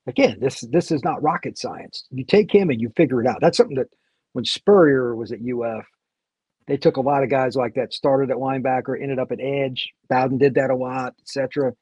Again, 0.07 0.39
this 0.41 0.63
this 0.73 0.91
is 0.91 1.05
not 1.05 1.23
rocket 1.23 1.57
science. 1.57 2.07
You 2.11 2.25
take 2.25 2.53
him 2.53 2.71
and 2.71 2.81
you 2.81 2.91
figure 2.97 3.21
it 3.21 3.29
out. 3.29 3.41
That's 3.41 3.57
something 3.57 3.77
that 3.77 3.87
when 4.33 4.45
Spurrier 4.45 5.15
was 5.15 5.31
at 5.31 5.39
UF, 5.39 5.87
they 6.67 6.77
took 6.77 6.97
a 6.97 7.01
lot 7.01 7.23
of 7.23 7.31
guys 7.31 7.55
like 7.55 7.75
that, 7.75 7.93
started 7.93 8.31
at 8.31 8.37
linebacker, 8.39 9.01
ended 9.01 9.21
up 9.21 9.31
at 9.31 9.41
edge. 9.41 9.93
Bowden 10.09 10.39
did 10.39 10.55
that 10.55 10.71
a 10.71 10.77
lot, 10.77 11.15
etc 11.21 11.73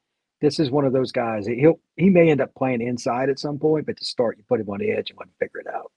this 0.40 0.58
is 0.58 0.70
one 0.70 0.84
of 0.84 0.92
those 0.92 1.12
guys. 1.12 1.46
He'll 1.46 1.78
he 1.96 2.10
may 2.10 2.30
end 2.30 2.40
up 2.40 2.54
playing 2.54 2.80
inside 2.80 3.28
at 3.28 3.38
some 3.38 3.58
point, 3.58 3.86
but 3.86 3.96
to 3.96 4.04
start, 4.04 4.38
you 4.38 4.44
put 4.48 4.60
him 4.60 4.70
on 4.70 4.78
the 4.78 4.90
edge 4.90 5.10
and 5.10 5.18
let 5.18 5.28
him 5.28 5.34
figure 5.38 5.60
it 5.60 5.66
out. 5.66 5.92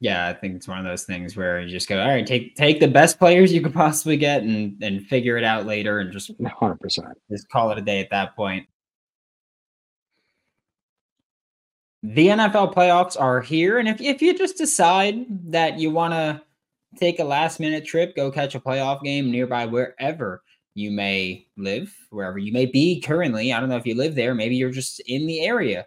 Yeah, 0.00 0.28
I 0.28 0.32
think 0.32 0.54
it's 0.54 0.68
one 0.68 0.78
of 0.78 0.84
those 0.84 1.04
things 1.04 1.36
where 1.36 1.60
you 1.60 1.68
just 1.68 1.88
go, 1.88 2.00
all 2.00 2.08
right, 2.08 2.26
take 2.26 2.54
take 2.54 2.80
the 2.80 2.88
best 2.88 3.18
players 3.18 3.52
you 3.52 3.60
could 3.60 3.74
possibly 3.74 4.16
get 4.16 4.42
and 4.42 4.82
and 4.82 5.06
figure 5.06 5.36
it 5.36 5.44
out 5.44 5.66
later, 5.66 5.98
and 6.00 6.12
just 6.12 6.30
100 6.38 6.76
percent 6.80 7.08
just 7.30 7.48
call 7.48 7.70
it 7.72 7.78
a 7.78 7.82
day 7.82 8.00
at 8.00 8.10
that 8.10 8.36
point. 8.36 8.66
the 12.02 12.28
NFL 12.28 12.74
playoffs 12.74 13.20
are 13.20 13.40
here. 13.40 13.78
And 13.78 13.88
if, 13.88 14.00
if 14.00 14.22
you 14.22 14.36
just 14.36 14.56
decide 14.56 15.26
that 15.50 15.78
you 15.78 15.90
want 15.90 16.14
to 16.14 16.40
take 16.96 17.18
a 17.18 17.24
last 17.24 17.60
minute 17.60 17.84
trip, 17.84 18.14
go 18.14 18.30
catch 18.30 18.54
a 18.54 18.60
playoff 18.60 19.02
game 19.02 19.30
nearby 19.30 19.66
wherever 19.66 20.42
you 20.78 20.92
may 20.92 21.46
live, 21.56 21.92
wherever 22.10 22.38
you 22.38 22.52
may 22.52 22.64
be 22.64 23.00
currently. 23.00 23.52
I 23.52 23.58
don't 23.58 23.68
know 23.68 23.76
if 23.76 23.86
you 23.86 23.96
live 23.96 24.14
there. 24.14 24.34
Maybe 24.34 24.54
you're 24.54 24.70
just 24.70 25.00
in 25.00 25.26
the 25.26 25.40
area. 25.40 25.86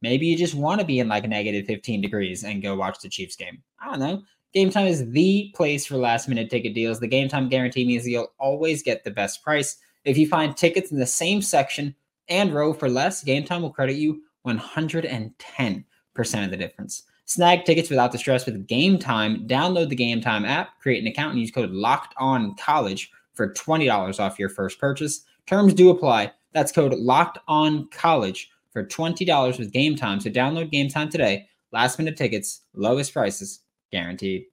Maybe 0.00 0.26
you 0.26 0.36
just 0.36 0.54
want 0.54 0.80
to 0.80 0.86
be 0.86 1.00
in 1.00 1.08
like 1.08 1.28
negative 1.28 1.66
15 1.66 2.00
degrees 2.00 2.44
and 2.44 2.62
go 2.62 2.76
watch 2.76 3.00
the 3.00 3.08
Chiefs 3.08 3.36
game. 3.36 3.62
I 3.80 3.90
don't 3.90 3.98
know. 3.98 4.22
Game 4.54 4.70
Time 4.70 4.86
is 4.86 5.10
the 5.10 5.52
place 5.56 5.86
for 5.86 5.96
last 5.96 6.28
minute 6.28 6.50
ticket 6.50 6.72
deals. 6.72 7.00
The 7.00 7.08
Game 7.08 7.28
Time 7.28 7.48
guarantee 7.48 7.84
means 7.84 8.06
you'll 8.06 8.32
always 8.38 8.82
get 8.82 9.02
the 9.02 9.10
best 9.10 9.42
price. 9.42 9.78
If 10.04 10.16
you 10.16 10.28
find 10.28 10.56
tickets 10.56 10.92
in 10.92 10.98
the 10.98 11.06
same 11.06 11.42
section 11.42 11.94
and 12.28 12.54
row 12.54 12.72
for 12.72 12.88
less, 12.88 13.24
Game 13.24 13.44
Time 13.44 13.62
will 13.62 13.70
credit 13.70 13.96
you 13.96 14.22
110% 14.46 15.84
of 16.44 16.50
the 16.50 16.56
difference. 16.56 17.02
Snag 17.24 17.64
tickets 17.64 17.90
without 17.90 18.12
the 18.12 18.18
stress 18.18 18.46
with 18.46 18.66
Game 18.66 18.98
Time. 18.98 19.48
Download 19.48 19.88
the 19.88 19.96
Game 19.96 20.20
Time 20.20 20.44
app, 20.44 20.80
create 20.80 21.02
an 21.02 21.08
account, 21.08 21.32
and 21.32 21.40
use 21.40 21.50
code 21.50 21.70
Locked 21.70 22.14
On 22.18 22.54
College 22.56 23.10
for 23.34 23.52
$20 23.52 24.20
off 24.20 24.38
your 24.38 24.48
first 24.48 24.78
purchase. 24.78 25.24
Terms 25.46 25.74
do 25.74 25.90
apply. 25.90 26.32
That's 26.52 26.72
code 26.72 26.94
Locked 26.94 27.38
On 27.48 27.88
College 27.88 28.50
for 28.72 28.84
$20 28.84 29.58
with 29.58 29.72
Game 29.72 29.96
Time. 29.96 30.20
So 30.20 30.30
download 30.30 30.70
Game 30.70 30.88
Time 30.88 31.08
today. 31.08 31.46
Last 31.72 31.98
minute 31.98 32.16
tickets, 32.16 32.62
lowest 32.74 33.12
prices 33.12 33.60
guaranteed. 33.90 34.44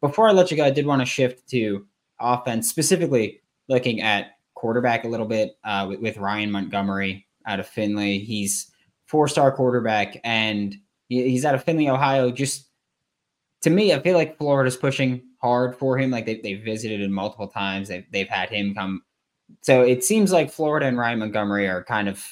Before 0.00 0.28
I 0.28 0.32
let 0.32 0.50
you 0.50 0.56
go, 0.56 0.64
I 0.64 0.70
did 0.70 0.86
want 0.86 1.02
to 1.02 1.06
shift 1.06 1.48
to 1.50 1.86
offense, 2.18 2.68
specifically 2.68 3.42
looking 3.68 4.00
at 4.00 4.38
quarterback 4.54 5.04
a 5.04 5.08
little 5.08 5.26
bit 5.26 5.58
uh, 5.64 5.86
with, 5.88 6.00
with 6.00 6.16
Ryan 6.16 6.50
Montgomery 6.50 7.26
out 7.46 7.60
of 7.60 7.66
Findlay. 7.66 8.18
He's 8.18 8.70
four 9.06 9.28
star 9.28 9.52
quarterback 9.52 10.18
and 10.24 10.76
he's 11.08 11.44
out 11.44 11.54
of 11.54 11.64
Findlay, 11.64 11.88
Ohio. 11.88 12.30
Just 12.30 12.68
to 13.62 13.70
me, 13.70 13.92
I 13.92 14.00
feel 14.00 14.16
like 14.16 14.38
Florida's 14.38 14.76
pushing 14.76 15.22
hard 15.40 15.76
for 15.76 15.98
him. 15.98 16.10
Like 16.10 16.26
they, 16.26 16.40
they 16.40 16.54
visited 16.54 17.00
him 17.00 17.12
multiple 17.12 17.48
times. 17.48 17.88
They've, 17.88 18.06
they've 18.10 18.28
had 18.28 18.50
him 18.50 18.74
come. 18.74 19.02
So 19.62 19.82
it 19.82 20.04
seems 20.04 20.32
like 20.32 20.50
Florida 20.50 20.86
and 20.86 20.98
Ryan 20.98 21.18
Montgomery 21.18 21.68
are 21.68 21.82
kind 21.82 22.08
of 22.08 22.24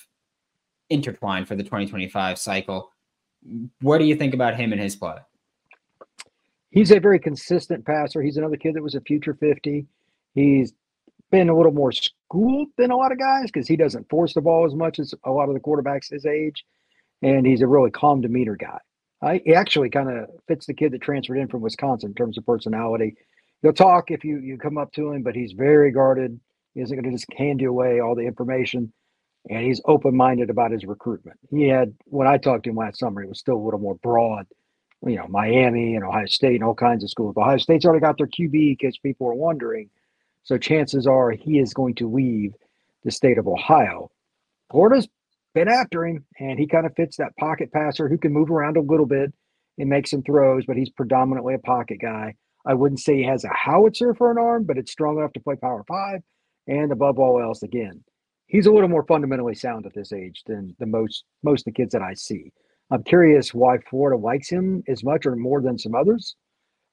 intertwined 0.91 1.49
for 1.49 1.57
the 1.57 1.63
2025 1.63 2.39
cycle. 2.39 2.93
What 3.81 3.99
do 3.99 4.05
you 4.05 4.17
think 4.17 4.35
about 4.35 4.57
him 4.57 4.73
and 4.73 4.81
his 4.81 4.97
play? 4.97 5.17
He's 6.71 6.91
a 6.91 7.01
very 7.01 7.19
consistent 7.19 7.85
passer. 7.85 8.23
He's 8.23 8.37
another 8.37 8.57
kid 8.57 8.75
that 8.75 8.83
was 8.83 8.95
a 8.95 9.01
future 9.01 9.35
50. 9.35 9.87
He's 10.35 10.75
been 11.31 11.49
a 11.49 11.57
little 11.57 11.73
more 11.73 11.93
schooled 11.93 12.69
than 12.77 12.91
a 12.91 12.97
lot 12.97 13.13
of 13.13 13.19
guys 13.19 13.47
because 13.47 13.67
he 13.67 13.77
doesn't 13.77 14.09
force 14.09 14.35
the 14.35 14.41
ball 14.41 14.67
as 14.67 14.75
much 14.75 14.99
as 14.99 15.15
a 15.25 15.31
lot 15.31 15.49
of 15.49 15.55
the 15.55 15.61
quarterbacks 15.61 16.11
his 16.11 16.27
age. 16.27 16.65
And 17.23 17.47
he's 17.47 17.63
a 17.63 17.67
really 17.67 17.91
calm 17.91 18.21
demeanor 18.21 18.57
guy. 18.57 18.79
I, 19.21 19.41
he 19.45 19.55
actually 19.55 19.91
kind 19.91 20.11
of 20.11 20.31
fits 20.47 20.67
the 20.67 20.75
kid 20.75 20.93
that 20.93 21.03
transferred 21.03 21.39
in 21.39 21.49
from 21.49 21.61
Wisconsin 21.61 22.11
in 22.11 22.15
terms 22.15 22.39
of 22.39 22.47
personality. 22.47 23.17
He'll 23.63 23.73
talk 23.73 24.11
if 24.11 24.25
you, 24.25 24.39
you 24.39 24.57
come 24.59 24.79
up 24.79 24.93
to 24.93 25.11
him, 25.13 25.23
but 25.23 25.35
he's 25.35 25.53
very 25.53 25.91
guarded. 25.91 26.39
He 26.75 26.81
isn't 26.81 26.97
going 26.97 27.11
to 27.11 27.17
just 27.17 27.33
hand 27.37 27.61
you 27.61 27.71
away 27.71 28.01
all 28.01 28.15
the 28.15 28.23
information. 28.23 28.93
And 29.51 29.65
he's 29.65 29.81
open 29.87 30.17
minded 30.17 30.51
about 30.51 30.71
his 30.71 30.85
recruitment. 30.85 31.39
He 31.51 31.69
had, 31.69 31.95
when 32.05 32.29
I 32.29 32.39
talked 32.39 32.65
to 32.65 32.71
him 32.71 32.77
last 32.77 33.01
summer, 33.01 33.23
he 33.23 33.29
was 33.29 33.39
still 33.39 33.57
a 33.57 33.65
little 33.65 33.81
more 33.81 33.97
broad 33.97 34.47
you 35.07 35.17
know, 35.17 35.27
Miami 35.29 35.95
and 35.95 36.05
Ohio 36.05 36.27
State 36.27 36.57
and 36.57 36.65
all 36.65 36.75
kinds 36.75 37.05
of 37.05 37.11
schools. 37.11 37.37
Ohio 37.37 37.59
State's 37.59 37.85
already 37.85 38.01
got 38.01 38.19
their 38.19 38.27
QB 38.27 38.79
because 38.79 38.99
people 38.99 39.29
are 39.29 39.35
wondering. 39.35 39.91
So 40.43 40.59
chances 40.59 41.07
are 41.07 41.31
he 41.31 41.59
is 41.59 41.75
going 41.75 41.95
to 41.97 42.11
leave 42.11 42.55
the 43.05 43.11
state 43.11 43.39
of 43.39 43.47
Ohio. 43.47 44.11
Florida's 44.71 45.09
after 45.67 46.07
him, 46.07 46.25
and 46.39 46.59
he 46.59 46.67
kind 46.67 46.87
of 46.87 46.95
fits 46.95 47.17
that 47.17 47.37
pocket 47.39 47.73
passer 47.73 48.09
who 48.09 48.19
can 48.19 48.33
move 48.33 48.51
around 48.51 48.77
a 48.77 48.83
little 48.83 49.07
bit 49.07 49.33
and 49.79 49.89
make 49.89 50.07
some 50.07 50.23
throws, 50.23 50.65
but 50.67 50.77
he's 50.77 50.91
predominantly 50.91 51.55
a 51.55 51.59
pocket 51.59 51.99
guy. 52.01 52.35
I 52.67 52.75
wouldn't 52.75 53.01
say 53.01 53.17
he 53.17 53.25
has 53.25 53.45
a 53.45 53.53
howitzer 53.53 54.15
for 54.15 54.31
an 54.31 54.39
arm, 54.39 54.65
but 54.65 54.77
it's 54.77 54.93
strong 54.93 55.19
enough 55.19 55.33
to 55.33 55.41
play 55.41 55.57
power 55.57 55.85
five. 55.89 56.21
And 56.67 56.93
above 56.93 57.19
all 57.19 57.41
else, 57.41 57.63
again, 57.63 58.05
he's 58.47 58.67
a 58.67 58.73
little 58.73 58.89
more 58.89 59.05
fundamentally 59.07 59.55
sound 59.55 59.87
at 59.87 59.95
this 59.95 60.13
age 60.13 60.43
than 60.47 60.77
the 60.79 60.87
most 60.87 61.25
most 61.43 61.63
of 61.63 61.65
the 61.67 61.73
kids 61.73 61.93
that 61.93 62.03
I 62.03 62.15
see. 62.15 62.53
I'm 62.91 63.03
curious 63.03 63.55
why 63.55 63.79
Florida 63.79 64.19
likes 64.19 64.51
him 64.51 64.83
as 64.89 65.03
much 65.03 65.27
or 65.27 65.35
more 65.37 65.61
than 65.61 65.79
some 65.79 65.95
others. 65.95 66.37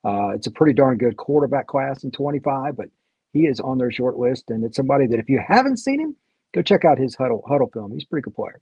Uh, 0.06 0.30
it's 0.30 0.48
a 0.48 0.52
pretty 0.52 0.74
darn 0.74 0.98
good 0.98 1.18
quarterback 1.18 1.68
class 1.68 2.04
in 2.04 2.12
25, 2.12 2.78
but 2.78 2.88
he 3.34 3.48
is 3.48 3.60
on 3.60 3.78
their 3.78 3.92
short 3.92 4.18
list, 4.18 4.50
and 4.50 4.64
it's 4.64 4.78
somebody 4.78 5.08
that 5.08 5.20
if 5.20 5.30
you 5.30 5.42
haven't 5.46 5.78
seen 5.78 6.00
him, 6.00 6.16
go 6.56 6.62
check 6.62 6.86
out 6.86 6.98
his 6.98 7.16
huddle 7.16 7.44
huddle 7.48 7.70
film. 7.72 7.92
He's 7.92 8.04
a 8.04 8.08
pretty 8.08 8.24
good 8.24 8.36
player. 8.36 8.62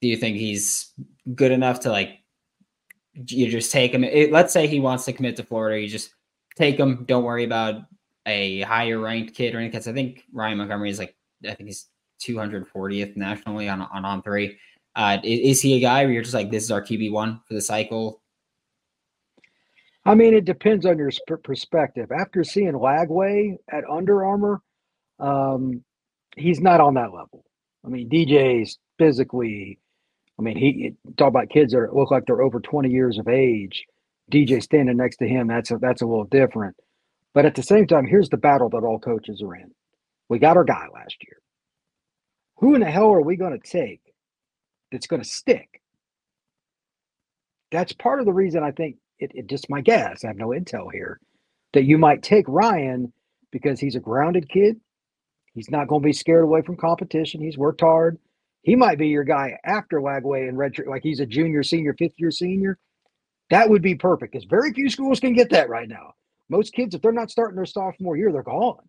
Do 0.00 0.08
you 0.08 0.16
think 0.16 0.36
he's 0.36 0.92
good 1.34 1.52
enough 1.52 1.80
to 1.80 1.90
like 1.90 2.20
you 3.14 3.50
just 3.50 3.72
take 3.72 3.92
him? 3.92 4.04
It, 4.04 4.30
let's 4.30 4.52
say 4.52 4.66
he 4.66 4.80
wants 4.80 5.04
to 5.06 5.12
commit 5.12 5.36
to 5.36 5.42
Florida, 5.42 5.80
you 5.80 5.88
just 5.88 6.14
take 6.56 6.78
him. 6.78 7.04
Don't 7.06 7.24
worry 7.24 7.44
about 7.44 7.82
a 8.24 8.60
higher 8.62 8.98
ranked 8.98 9.34
kid 9.34 9.54
or 9.54 9.58
anything. 9.58 9.72
Because 9.72 9.88
I 9.88 9.92
think 9.92 10.24
Ryan 10.32 10.58
Montgomery 10.58 10.90
is 10.90 10.98
like 10.98 11.16
I 11.44 11.54
think 11.54 11.68
he's 11.68 11.88
240th 12.22 13.16
nationally 13.16 13.68
on 13.68 13.82
on 13.82 14.04
on 14.04 14.22
three. 14.22 14.56
Uh, 14.94 15.18
is, 15.24 15.58
is 15.58 15.62
he 15.62 15.74
a 15.74 15.80
guy 15.80 16.04
where 16.04 16.12
you're 16.12 16.22
just 16.22 16.34
like 16.34 16.50
this 16.50 16.64
is 16.64 16.70
our 16.70 16.82
QB 16.82 17.10
one 17.12 17.40
for 17.46 17.54
the 17.54 17.60
cycle? 17.60 18.22
I 20.04 20.14
mean, 20.14 20.34
it 20.34 20.44
depends 20.44 20.86
on 20.86 20.98
your 20.98 21.10
sp- 21.10 21.42
perspective. 21.42 22.12
After 22.12 22.44
seeing 22.44 22.72
Lagway 22.72 23.56
at 23.68 23.82
Under 23.90 24.24
Armour, 24.24 24.62
um, 25.18 25.82
he's 26.36 26.60
not 26.60 26.80
on 26.80 26.94
that 26.94 27.12
level. 27.12 27.44
I 27.84 27.88
mean, 27.88 28.08
DJ's 28.08 28.78
physically. 28.98 29.78
I 30.38 30.42
mean, 30.42 30.56
he 30.56 30.94
talk 31.16 31.28
about 31.28 31.50
kids 31.50 31.72
that 31.72 31.94
look 31.94 32.10
like 32.10 32.26
they're 32.26 32.42
over 32.42 32.60
20 32.60 32.90
years 32.90 33.18
of 33.18 33.28
age. 33.28 33.86
DJ 34.30 34.62
standing 34.62 34.96
next 34.96 35.18
to 35.18 35.28
him, 35.28 35.48
that's 35.48 35.70
a, 35.70 35.78
that's 35.78 36.02
a 36.02 36.06
little 36.06 36.24
different. 36.24 36.76
But 37.34 37.46
at 37.46 37.54
the 37.54 37.62
same 37.62 37.86
time, 37.86 38.06
here's 38.06 38.28
the 38.28 38.36
battle 38.36 38.68
that 38.70 38.82
all 38.82 38.98
coaches 38.98 39.42
are 39.42 39.54
in. 39.54 39.72
We 40.28 40.38
got 40.38 40.56
our 40.56 40.64
guy 40.64 40.86
last 40.92 41.16
year. 41.22 41.38
Who 42.58 42.74
in 42.74 42.80
the 42.80 42.90
hell 42.90 43.12
are 43.12 43.22
we 43.22 43.36
going 43.36 43.58
to 43.58 43.70
take 43.70 44.00
that's 44.90 45.06
going 45.06 45.22
to 45.22 45.28
stick? 45.28 45.82
That's 47.70 47.92
part 47.92 48.20
of 48.20 48.26
the 48.26 48.32
reason 48.32 48.62
I 48.62 48.72
think 48.72 48.96
it, 49.18 49.32
it 49.34 49.48
just 49.48 49.70
my 49.70 49.80
guess. 49.80 50.24
I 50.24 50.28
have 50.28 50.36
no 50.36 50.48
intel 50.48 50.88
here 50.92 51.20
that 51.74 51.84
you 51.84 51.98
might 51.98 52.22
take 52.22 52.46
Ryan 52.48 53.12
because 53.52 53.80
he's 53.80 53.96
a 53.96 54.00
grounded 54.00 54.48
kid. 54.48 54.80
He's 55.56 55.70
not 55.70 55.88
going 55.88 56.02
to 56.02 56.06
be 56.06 56.12
scared 56.12 56.44
away 56.44 56.60
from 56.60 56.76
competition. 56.76 57.40
He's 57.40 57.56
worked 57.56 57.80
hard. 57.80 58.18
He 58.62 58.76
might 58.76 58.98
be 58.98 59.08
your 59.08 59.24
guy 59.24 59.58
after 59.64 60.00
Lagway 60.00 60.48
and 60.48 60.58
redshirt, 60.58 60.86
like 60.86 61.02
he's 61.02 61.20
a 61.20 61.26
junior, 61.26 61.62
senior, 61.62 61.94
fifth 61.94 62.12
year 62.18 62.30
senior. 62.30 62.78
That 63.48 63.70
would 63.70 63.80
be 63.80 63.94
perfect 63.94 64.32
because 64.32 64.44
very 64.44 64.72
few 64.74 64.90
schools 64.90 65.18
can 65.18 65.32
get 65.32 65.50
that 65.50 65.70
right 65.70 65.88
now. 65.88 66.12
Most 66.50 66.74
kids, 66.74 66.94
if 66.94 67.00
they're 67.00 67.10
not 67.10 67.30
starting 67.30 67.56
their 67.56 67.64
sophomore 67.64 68.16
year, 68.18 68.32
they're 68.32 68.42
gone. 68.42 68.82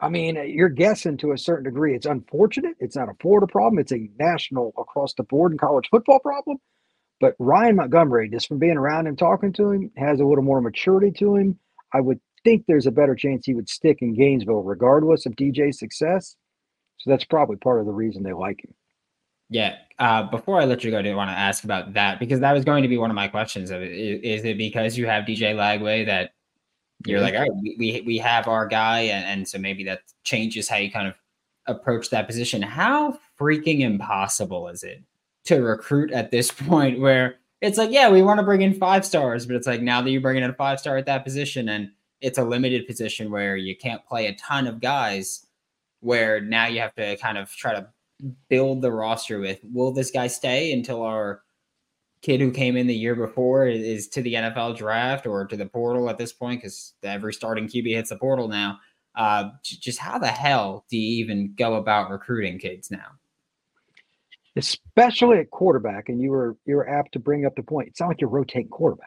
I 0.00 0.08
mean, 0.08 0.36
uh, 0.36 0.42
you're 0.42 0.68
guessing 0.68 1.16
to 1.18 1.32
a 1.32 1.38
certain 1.38 1.64
degree. 1.64 1.94
It's 1.94 2.06
unfortunate. 2.06 2.76
It's 2.78 2.96
not 2.96 3.08
a 3.08 3.14
Florida 3.20 3.46
problem. 3.46 3.78
It's 3.78 3.92
a 3.92 4.08
national 4.18 4.74
across 4.76 5.14
the 5.14 5.22
board 5.22 5.52
in 5.52 5.58
college 5.58 5.88
football 5.90 6.18
problem. 6.18 6.58
But 7.20 7.36
Ryan 7.38 7.76
Montgomery, 7.76 8.28
just 8.28 8.48
from 8.48 8.58
being 8.58 8.76
around 8.76 9.06
him, 9.06 9.16
talking 9.16 9.52
to 9.54 9.70
him, 9.70 9.90
has 9.96 10.20
a 10.20 10.24
little 10.24 10.44
more 10.44 10.60
maturity 10.60 11.10
to 11.18 11.36
him. 11.36 11.58
I 11.92 12.00
would 12.00 12.20
think 12.44 12.64
there's 12.66 12.86
a 12.86 12.90
better 12.90 13.14
chance 13.14 13.46
he 13.46 13.54
would 13.54 13.68
stick 13.68 13.98
in 14.00 14.14
Gainesville, 14.14 14.62
regardless 14.62 15.26
of 15.26 15.34
DJ's 15.34 15.78
success. 15.78 16.36
So 16.98 17.10
that's 17.10 17.24
probably 17.24 17.56
part 17.56 17.80
of 17.80 17.86
the 17.86 17.92
reason 17.92 18.22
they 18.22 18.32
like 18.32 18.62
him. 18.64 18.74
Yeah. 19.48 19.76
Uh, 19.98 20.22
before 20.24 20.60
I 20.60 20.64
let 20.64 20.84
you 20.84 20.90
go, 20.90 20.98
I 20.98 21.02
did 21.02 21.16
want 21.16 21.30
to 21.30 21.38
ask 21.38 21.64
about 21.64 21.92
that 21.94 22.20
because 22.20 22.40
that 22.40 22.52
was 22.52 22.64
going 22.64 22.82
to 22.82 22.88
be 22.88 22.98
one 22.98 23.10
of 23.10 23.16
my 23.16 23.26
questions. 23.26 23.70
Of 23.70 23.82
is, 23.82 24.44
it 24.44 24.56
because 24.56 24.96
you 24.96 25.06
have 25.06 25.24
DJ 25.24 25.54
Lagway 25.54 26.06
that 26.06 26.32
you're 27.04 27.18
yeah. 27.18 27.24
like, 27.24 27.34
all 27.34 27.40
right, 27.40 27.50
we, 27.78 28.02
we 28.06 28.18
have 28.18 28.46
our 28.46 28.66
guy, 28.66 29.00
and, 29.00 29.24
and 29.24 29.48
so 29.48 29.58
maybe 29.58 29.82
that 29.84 30.02
changes 30.24 30.68
how 30.68 30.76
you 30.76 30.90
kind 30.90 31.08
of 31.08 31.14
approach 31.66 32.10
that 32.10 32.26
position. 32.26 32.62
How 32.62 33.18
freaking 33.38 33.80
impossible 33.80 34.68
is 34.68 34.82
it 34.82 35.02
to 35.46 35.60
recruit 35.60 36.12
at 36.12 36.30
this 36.30 36.50
point 36.68 37.00
where 37.00 37.36
it's 37.60 37.76
like, 37.78 37.90
yeah, 37.90 38.08
we 38.08 38.22
want 38.22 38.38
to 38.38 38.44
bring 38.44 38.62
in 38.62 38.74
five 38.74 39.04
stars, 39.04 39.46
but 39.46 39.56
it's 39.56 39.66
like 39.66 39.82
now 39.82 40.00
that 40.00 40.10
you're 40.10 40.20
bringing 40.20 40.44
in 40.44 40.50
a 40.50 40.54
five 40.54 40.78
star 40.78 40.96
at 40.96 41.06
that 41.06 41.24
position 41.24 41.68
and 41.68 41.90
it's 42.20 42.38
a 42.38 42.44
limited 42.44 42.86
position 42.86 43.30
where 43.30 43.56
you 43.56 43.76
can't 43.76 44.04
play 44.04 44.26
a 44.26 44.34
ton 44.34 44.66
of 44.66 44.80
guys, 44.80 45.46
where 46.00 46.40
now 46.40 46.66
you 46.66 46.80
have 46.80 46.94
to 46.94 47.16
kind 47.16 47.38
of 47.38 47.50
try 47.50 47.72
to 47.72 47.88
build 48.48 48.82
the 48.82 48.92
roster 48.92 49.40
with 49.40 49.60
will 49.72 49.92
this 49.92 50.10
guy 50.10 50.26
stay 50.26 50.72
until 50.72 51.02
our 51.02 51.40
kid 52.20 52.38
who 52.38 52.50
came 52.50 52.76
in 52.76 52.86
the 52.86 52.94
year 52.94 53.14
before 53.14 53.66
is 53.66 54.08
to 54.08 54.20
the 54.20 54.34
NFL 54.34 54.76
draft 54.76 55.26
or 55.26 55.46
to 55.46 55.56
the 55.56 55.64
portal 55.64 56.10
at 56.10 56.18
this 56.18 56.32
point 56.32 56.60
because 56.60 56.92
every 57.02 57.32
starting 57.32 57.66
QB 57.66 57.94
hits 57.94 58.10
the 58.10 58.16
portal 58.16 58.46
now. 58.46 58.78
Uh, 59.14 59.50
just 59.62 59.98
how 59.98 60.18
the 60.18 60.28
hell 60.28 60.84
do 60.90 60.98
you 60.98 61.24
even 61.24 61.54
go 61.56 61.74
about 61.74 62.10
recruiting 62.10 62.58
kids 62.58 62.90
now? 62.90 63.06
especially 64.56 65.38
at 65.38 65.50
quarterback, 65.50 66.08
and 66.08 66.20
you 66.20 66.30
were 66.30 66.56
you 66.66 66.76
were 66.76 66.88
apt 66.88 67.12
to 67.12 67.18
bring 67.18 67.46
up 67.46 67.54
the 67.56 67.62
point. 67.62 67.88
It's 67.88 68.00
not 68.00 68.08
like 68.08 68.20
you're 68.20 68.30
rotating 68.30 68.68
quarterbacks. 68.68 69.06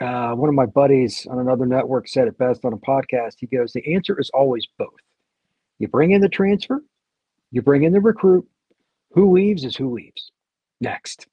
Uh, 0.00 0.34
one 0.34 0.48
of 0.48 0.54
my 0.54 0.66
buddies 0.66 1.26
on 1.30 1.38
another 1.38 1.66
network 1.66 2.08
said 2.08 2.28
it 2.28 2.38
best 2.38 2.64
on 2.64 2.72
a 2.72 2.78
podcast. 2.78 3.34
He 3.38 3.46
goes, 3.46 3.72
"The 3.72 3.94
answer 3.94 4.18
is 4.18 4.30
always 4.34 4.66
both. 4.78 4.88
You 5.78 5.88
bring 5.88 6.12
in 6.12 6.20
the 6.20 6.28
transfer, 6.28 6.82
You 7.50 7.62
bring 7.62 7.84
in 7.84 7.92
the 7.92 8.00
recruit. 8.00 8.48
Who 9.12 9.32
leaves 9.32 9.64
is 9.64 9.76
who 9.76 9.92
leaves. 9.94 10.30
Next. 10.80 11.26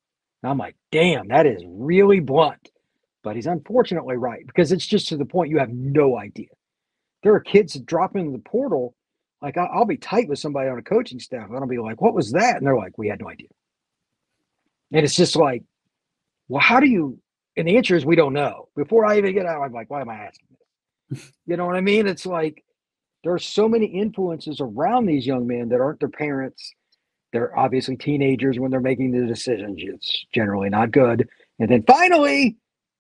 And 0.43 0.51
I'm 0.51 0.58
like, 0.58 0.75
damn, 0.91 1.27
that 1.30 1.45
is 1.45 1.63
really 1.67 2.19
blunt. 2.19 2.71
But 3.23 3.36
he's 3.36 3.47
unfortunately 3.47 4.17
right 4.17 4.45
because 4.47 4.71
it's 4.71 4.86
just 4.88 5.10
to 5.10 5.17
the 5.17 5.25
point 5.25 5.49
you 5.51 5.60
have 5.60 5.71
no 5.71 6.17
idea. 6.17 6.47
There 7.23 7.34
are 7.34 7.39
kids 7.39 7.73
that 7.73 7.86
drop 7.86 8.15
into 8.15 8.32
the 8.32 8.39
portal. 8.39 8.95
Like 9.41 9.58
I'll 9.58 9.86
be 9.86 9.97
tight 9.97 10.30
with 10.30 10.39
somebody 10.39 10.69
on 10.69 10.80
a 10.80 10.84
coaching 10.84 11.19
staff, 11.19 11.49
and 11.49 11.58
I'll 11.58 11.67
be 11.67 11.80
like, 11.80 12.01
"What 12.01 12.15
was 12.15 12.32
that?" 12.32 12.58
And 12.58 12.65
they're 12.65 12.77
like, 12.77 12.97
"We 12.97 13.10
had 13.10 13.19
no 13.21 13.30
idea." 13.30 13.49
And 14.91 15.03
it's 15.03 15.15
just 15.15 15.36
like, 15.36 15.63
well, 16.47 16.62
how 16.62 16.80
do 16.80 16.88
you? 16.88 17.19
And 17.58 17.67
the 17.67 17.76
answer 17.76 17.96
is 17.96 18.06
we 18.06 18.15
don't 18.15 18.34
know. 18.34 18.70
Before 18.76 19.06
I 19.06 19.17
even 19.17 19.34
get 19.34 19.48
out, 19.48 19.62
I'm 19.62 19.74
like, 19.74 19.89
why 19.89 20.02
am 20.02 20.10
I 20.10 20.15
asking 20.15 20.48
this? 21.10 21.32
you 21.48 21.58
know 21.58 21.65
what 21.65 21.76
I 21.76 21.82
mean? 21.82 22.08
It's 22.08 22.26
like 22.26 22.63
there 23.24 23.34
are 23.34 23.39
so 23.39 23.67
many 23.67 23.88
influences 23.88 24.62
around 24.62 25.08
these 25.08 25.26
young 25.26 25.48
men 25.48 25.70
that 25.70 25.82
aren't 25.82 26.00
their 26.00 26.10
parents. 26.10 26.74
They're 27.34 27.58
obviously 27.58 27.98
teenagers 27.98 28.60
when 28.60 28.72
they're 28.72 28.80
making 28.80 29.12
the 29.12 29.26
decisions. 29.26 29.80
It's 29.82 30.26
generally 30.34 30.70
not 30.70 30.91
good. 30.91 31.28
And 31.60 31.70
then 31.70 31.84
finally, 31.84 32.58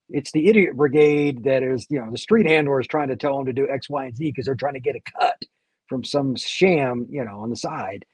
it's 0.09 0.31
the 0.31 0.47
idiot 0.47 0.75
brigade 0.75 1.43
that 1.43 1.63
is, 1.63 1.85
you 1.89 1.99
know, 1.99 2.11
the 2.11 2.17
street 2.17 2.47
handler 2.47 2.79
is 2.81 2.87
trying 2.87 3.09
to 3.09 3.15
tell 3.15 3.37
them 3.37 3.45
to 3.45 3.53
do 3.53 3.69
X, 3.69 3.89
Y, 3.89 4.05
and 4.05 4.17
Z 4.17 4.25
because 4.25 4.45
they're 4.45 4.55
trying 4.55 4.73
to 4.73 4.79
get 4.79 4.95
a 4.95 5.01
cut 5.19 5.41
from 5.87 6.03
some 6.03 6.35
sham, 6.35 7.07
you 7.09 7.23
know, 7.23 7.39
on 7.41 7.49
the 7.49 7.55
side. 7.55 8.05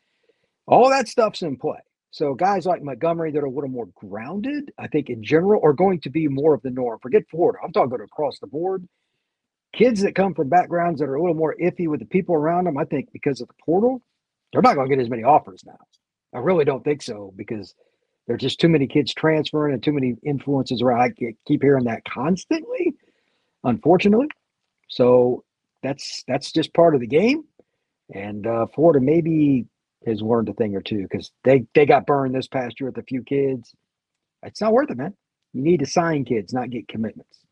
All 0.67 0.89
that 0.89 1.07
stuff's 1.07 1.41
in 1.41 1.57
play. 1.57 1.79
So 2.13 2.35
guys 2.35 2.67
like 2.67 2.83
Montgomery 2.83 3.31
that 3.31 3.41
are 3.41 3.47
a 3.47 3.51
little 3.51 3.71
more 3.71 3.87
grounded, 3.95 4.71
I 4.77 4.85
think 4.85 5.09
in 5.09 5.23
general, 5.23 5.59
are 5.63 5.73
going 5.73 5.99
to 6.01 6.11
be 6.11 6.27
more 6.27 6.53
of 6.53 6.61
the 6.61 6.69
norm. 6.69 6.99
Forget 7.01 7.23
Florida. 7.31 7.57
I'm 7.63 7.71
talking 7.71 7.99
across 7.99 8.37
the 8.37 8.45
board. 8.45 8.87
Kids 9.75 10.01
that 10.01 10.13
come 10.13 10.35
from 10.35 10.47
backgrounds 10.47 10.99
that 10.99 11.09
are 11.09 11.15
a 11.15 11.19
little 11.19 11.35
more 11.35 11.55
iffy 11.59 11.87
with 11.87 11.99
the 12.01 12.05
people 12.05 12.35
around 12.35 12.65
them, 12.65 12.77
I 12.77 12.85
think 12.85 13.11
because 13.11 13.41
of 13.41 13.47
the 13.47 13.55
portal, 13.65 13.99
they're 14.51 14.61
not 14.61 14.75
going 14.75 14.87
to 14.87 14.95
get 14.95 15.01
as 15.01 15.09
many 15.09 15.23
offers 15.23 15.63
now. 15.65 15.79
I 16.35 16.37
really 16.37 16.65
don't 16.65 16.83
think 16.83 17.01
so 17.01 17.33
because 17.35 17.73
there's 18.27 18.41
just 18.41 18.59
too 18.59 18.69
many 18.69 18.85
kids 18.85 19.11
transferring 19.11 19.73
and 19.73 19.81
too 19.81 19.91
many 19.91 20.15
influences 20.23 20.83
around. 20.83 21.01
I 21.01 21.33
keep 21.47 21.63
hearing 21.63 21.85
that 21.85 22.05
constantly, 22.05 22.93
unfortunately. 23.63 24.27
So 24.87 25.43
that's 25.81 26.23
that's 26.27 26.51
just 26.51 26.75
part 26.75 26.93
of 26.93 27.01
the 27.01 27.07
game. 27.07 27.45
And 28.13 28.45
uh, 28.45 28.67
Florida 28.67 28.99
maybe 29.03 29.65
has 30.05 30.21
learned 30.21 30.49
a 30.49 30.53
thing 30.53 30.75
or 30.75 30.81
two 30.81 31.03
because 31.03 31.31
they 31.43 31.65
they 31.73 31.85
got 31.85 32.05
burned 32.05 32.35
this 32.35 32.47
past 32.47 32.79
year 32.79 32.89
with 32.89 32.97
a 32.97 33.03
few 33.03 33.23
kids. 33.23 33.73
It's 34.43 34.61
not 34.61 34.73
worth 34.73 34.91
it, 34.91 34.97
man. 34.97 35.13
You 35.53 35.61
need 35.61 35.79
to 35.79 35.85
sign 35.85 36.25
kids, 36.25 36.53
not 36.53 36.69
get 36.69 36.87
commitments. 36.87 37.43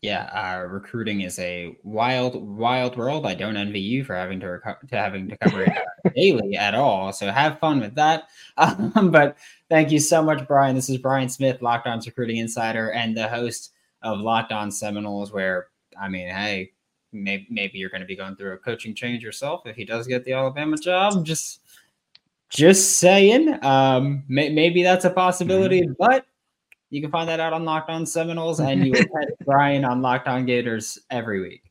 Yeah, 0.00 0.30
uh, 0.32 0.66
recruiting 0.66 1.22
is 1.22 1.40
a 1.40 1.76
wild, 1.82 2.36
wild 2.56 2.96
world. 2.96 3.26
I 3.26 3.34
don't 3.34 3.56
envy 3.56 3.80
you 3.80 4.04
for 4.04 4.14
having 4.14 4.38
to 4.40 4.46
reco- 4.46 4.88
to 4.88 4.96
having 4.96 5.28
to 5.28 5.36
cover 5.38 5.64
it 5.64 5.72
daily 6.14 6.54
at 6.54 6.76
all. 6.76 7.12
So 7.12 7.30
have 7.32 7.58
fun 7.58 7.80
with 7.80 7.94
that. 7.96 8.28
Um, 8.58 9.10
but 9.12 9.36
thank 9.68 9.92
you 9.92 10.00
so 10.00 10.20
much, 10.20 10.46
Brian. 10.48 10.74
This 10.74 10.90
is 10.90 10.98
Brian 10.98 11.28
Smith, 11.28 11.62
Locked 11.62 11.86
On 11.86 12.00
Recruiting 12.04 12.38
Insider, 12.38 12.90
and 12.90 13.16
the 13.16 13.28
host 13.28 13.72
of 14.02 14.18
Locked 14.18 14.50
On 14.50 14.70
Seminoles. 14.70 15.32
Where 15.32 15.68
I 16.00 16.08
mean, 16.08 16.28
hey, 16.28 16.72
maybe 17.12 17.46
maybe 17.50 17.78
you're 17.78 17.90
going 17.90 18.00
to 18.00 18.06
be 18.06 18.16
going 18.16 18.36
through 18.36 18.52
a 18.52 18.58
coaching 18.58 18.94
change 18.94 19.22
yourself 19.22 19.66
if 19.66 19.76
he 19.76 19.84
does 19.84 20.06
get 20.06 20.24
the 20.24 20.32
Alabama 20.32 20.76
job. 20.76 21.24
Just 21.24 21.60
just 22.48 22.98
saying. 22.98 23.62
Um, 23.64 24.24
may, 24.28 24.48
maybe 24.50 24.82
that's 24.82 25.04
a 25.04 25.10
possibility, 25.10 25.82
mm-hmm. 25.82 25.92
but 25.98 26.26
you 26.90 27.02
can 27.02 27.10
find 27.10 27.28
that 27.28 27.40
out 27.40 27.52
on 27.52 27.64
Locked 27.64 27.90
On 27.90 28.06
Seminoles, 28.06 28.60
and 28.60 28.84
you 28.86 28.92
will 28.92 28.98
catch 29.20 29.28
Brian 29.44 29.84
on 29.84 30.00
Locked 30.00 30.28
On 30.28 30.46
Gators 30.46 30.98
every 31.10 31.40
week. 31.40 31.62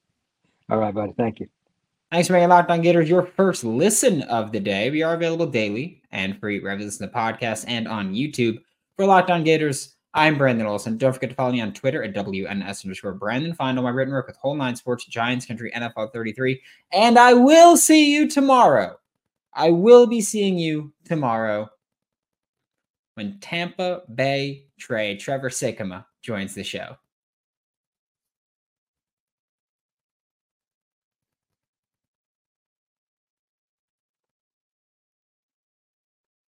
All 0.69 0.77
right, 0.77 0.93
buddy. 0.93 1.13
Thank 1.17 1.39
you. 1.39 1.47
Thanks 2.11 2.27
for 2.27 2.33
making 2.33 2.49
Locked 2.49 2.71
On 2.71 2.81
Gators 2.81 3.09
your 3.09 3.25
first 3.25 3.63
listen 3.63 4.21
of 4.23 4.51
the 4.51 4.59
day. 4.59 4.89
We 4.89 5.03
are 5.03 5.13
available 5.13 5.47
daily 5.47 6.01
and 6.11 6.39
free 6.39 6.59
wherever 6.59 6.79
you 6.79 6.85
listen 6.85 7.07
to 7.07 7.11
the 7.11 7.17
podcast 7.17 7.65
and 7.67 7.87
on 7.87 8.13
YouTube. 8.13 8.59
For 8.95 9.05
Locked 9.05 9.29
On 9.29 9.43
Gators, 9.43 9.95
I'm 10.17 10.37
Brandon 10.37 10.67
Olsen. 10.67 10.97
Don't 10.97 11.13
forget 11.13 11.29
to 11.29 11.35
follow 11.35 11.51
me 11.51 11.61
on 11.61 11.73
Twitter 11.73 12.03
at 12.03 12.13
WNS 12.13 12.83
underscore 12.83 13.13
Brandon. 13.13 13.53
Find 13.53 13.77
all 13.77 13.83
my 13.83 13.91
written 13.91 14.13
work 14.13 14.27
with 14.27 14.35
Whole 14.37 14.55
Nine 14.55 14.75
Sports, 14.75 15.05
Giants 15.05 15.45
Country, 15.45 15.71
NFL 15.73 16.11
33. 16.11 16.61
And 16.91 17.17
I 17.17 17.33
will 17.33 17.77
see 17.77 18.13
you 18.13 18.27
tomorrow 18.27 18.97
I 19.57 19.71
will 19.71 20.05
be 20.05 20.21
seeing 20.21 20.59
you 20.59 20.93
tomorrow 21.03 21.67
when 23.15 23.39
Tampa 23.39 24.03
Bay 24.13 24.67
Trey 24.77 25.17
Trevor 25.17 25.49
Sikkema 25.49 26.05
joins 26.21 26.53
the 26.53 26.63
show. 26.63 26.95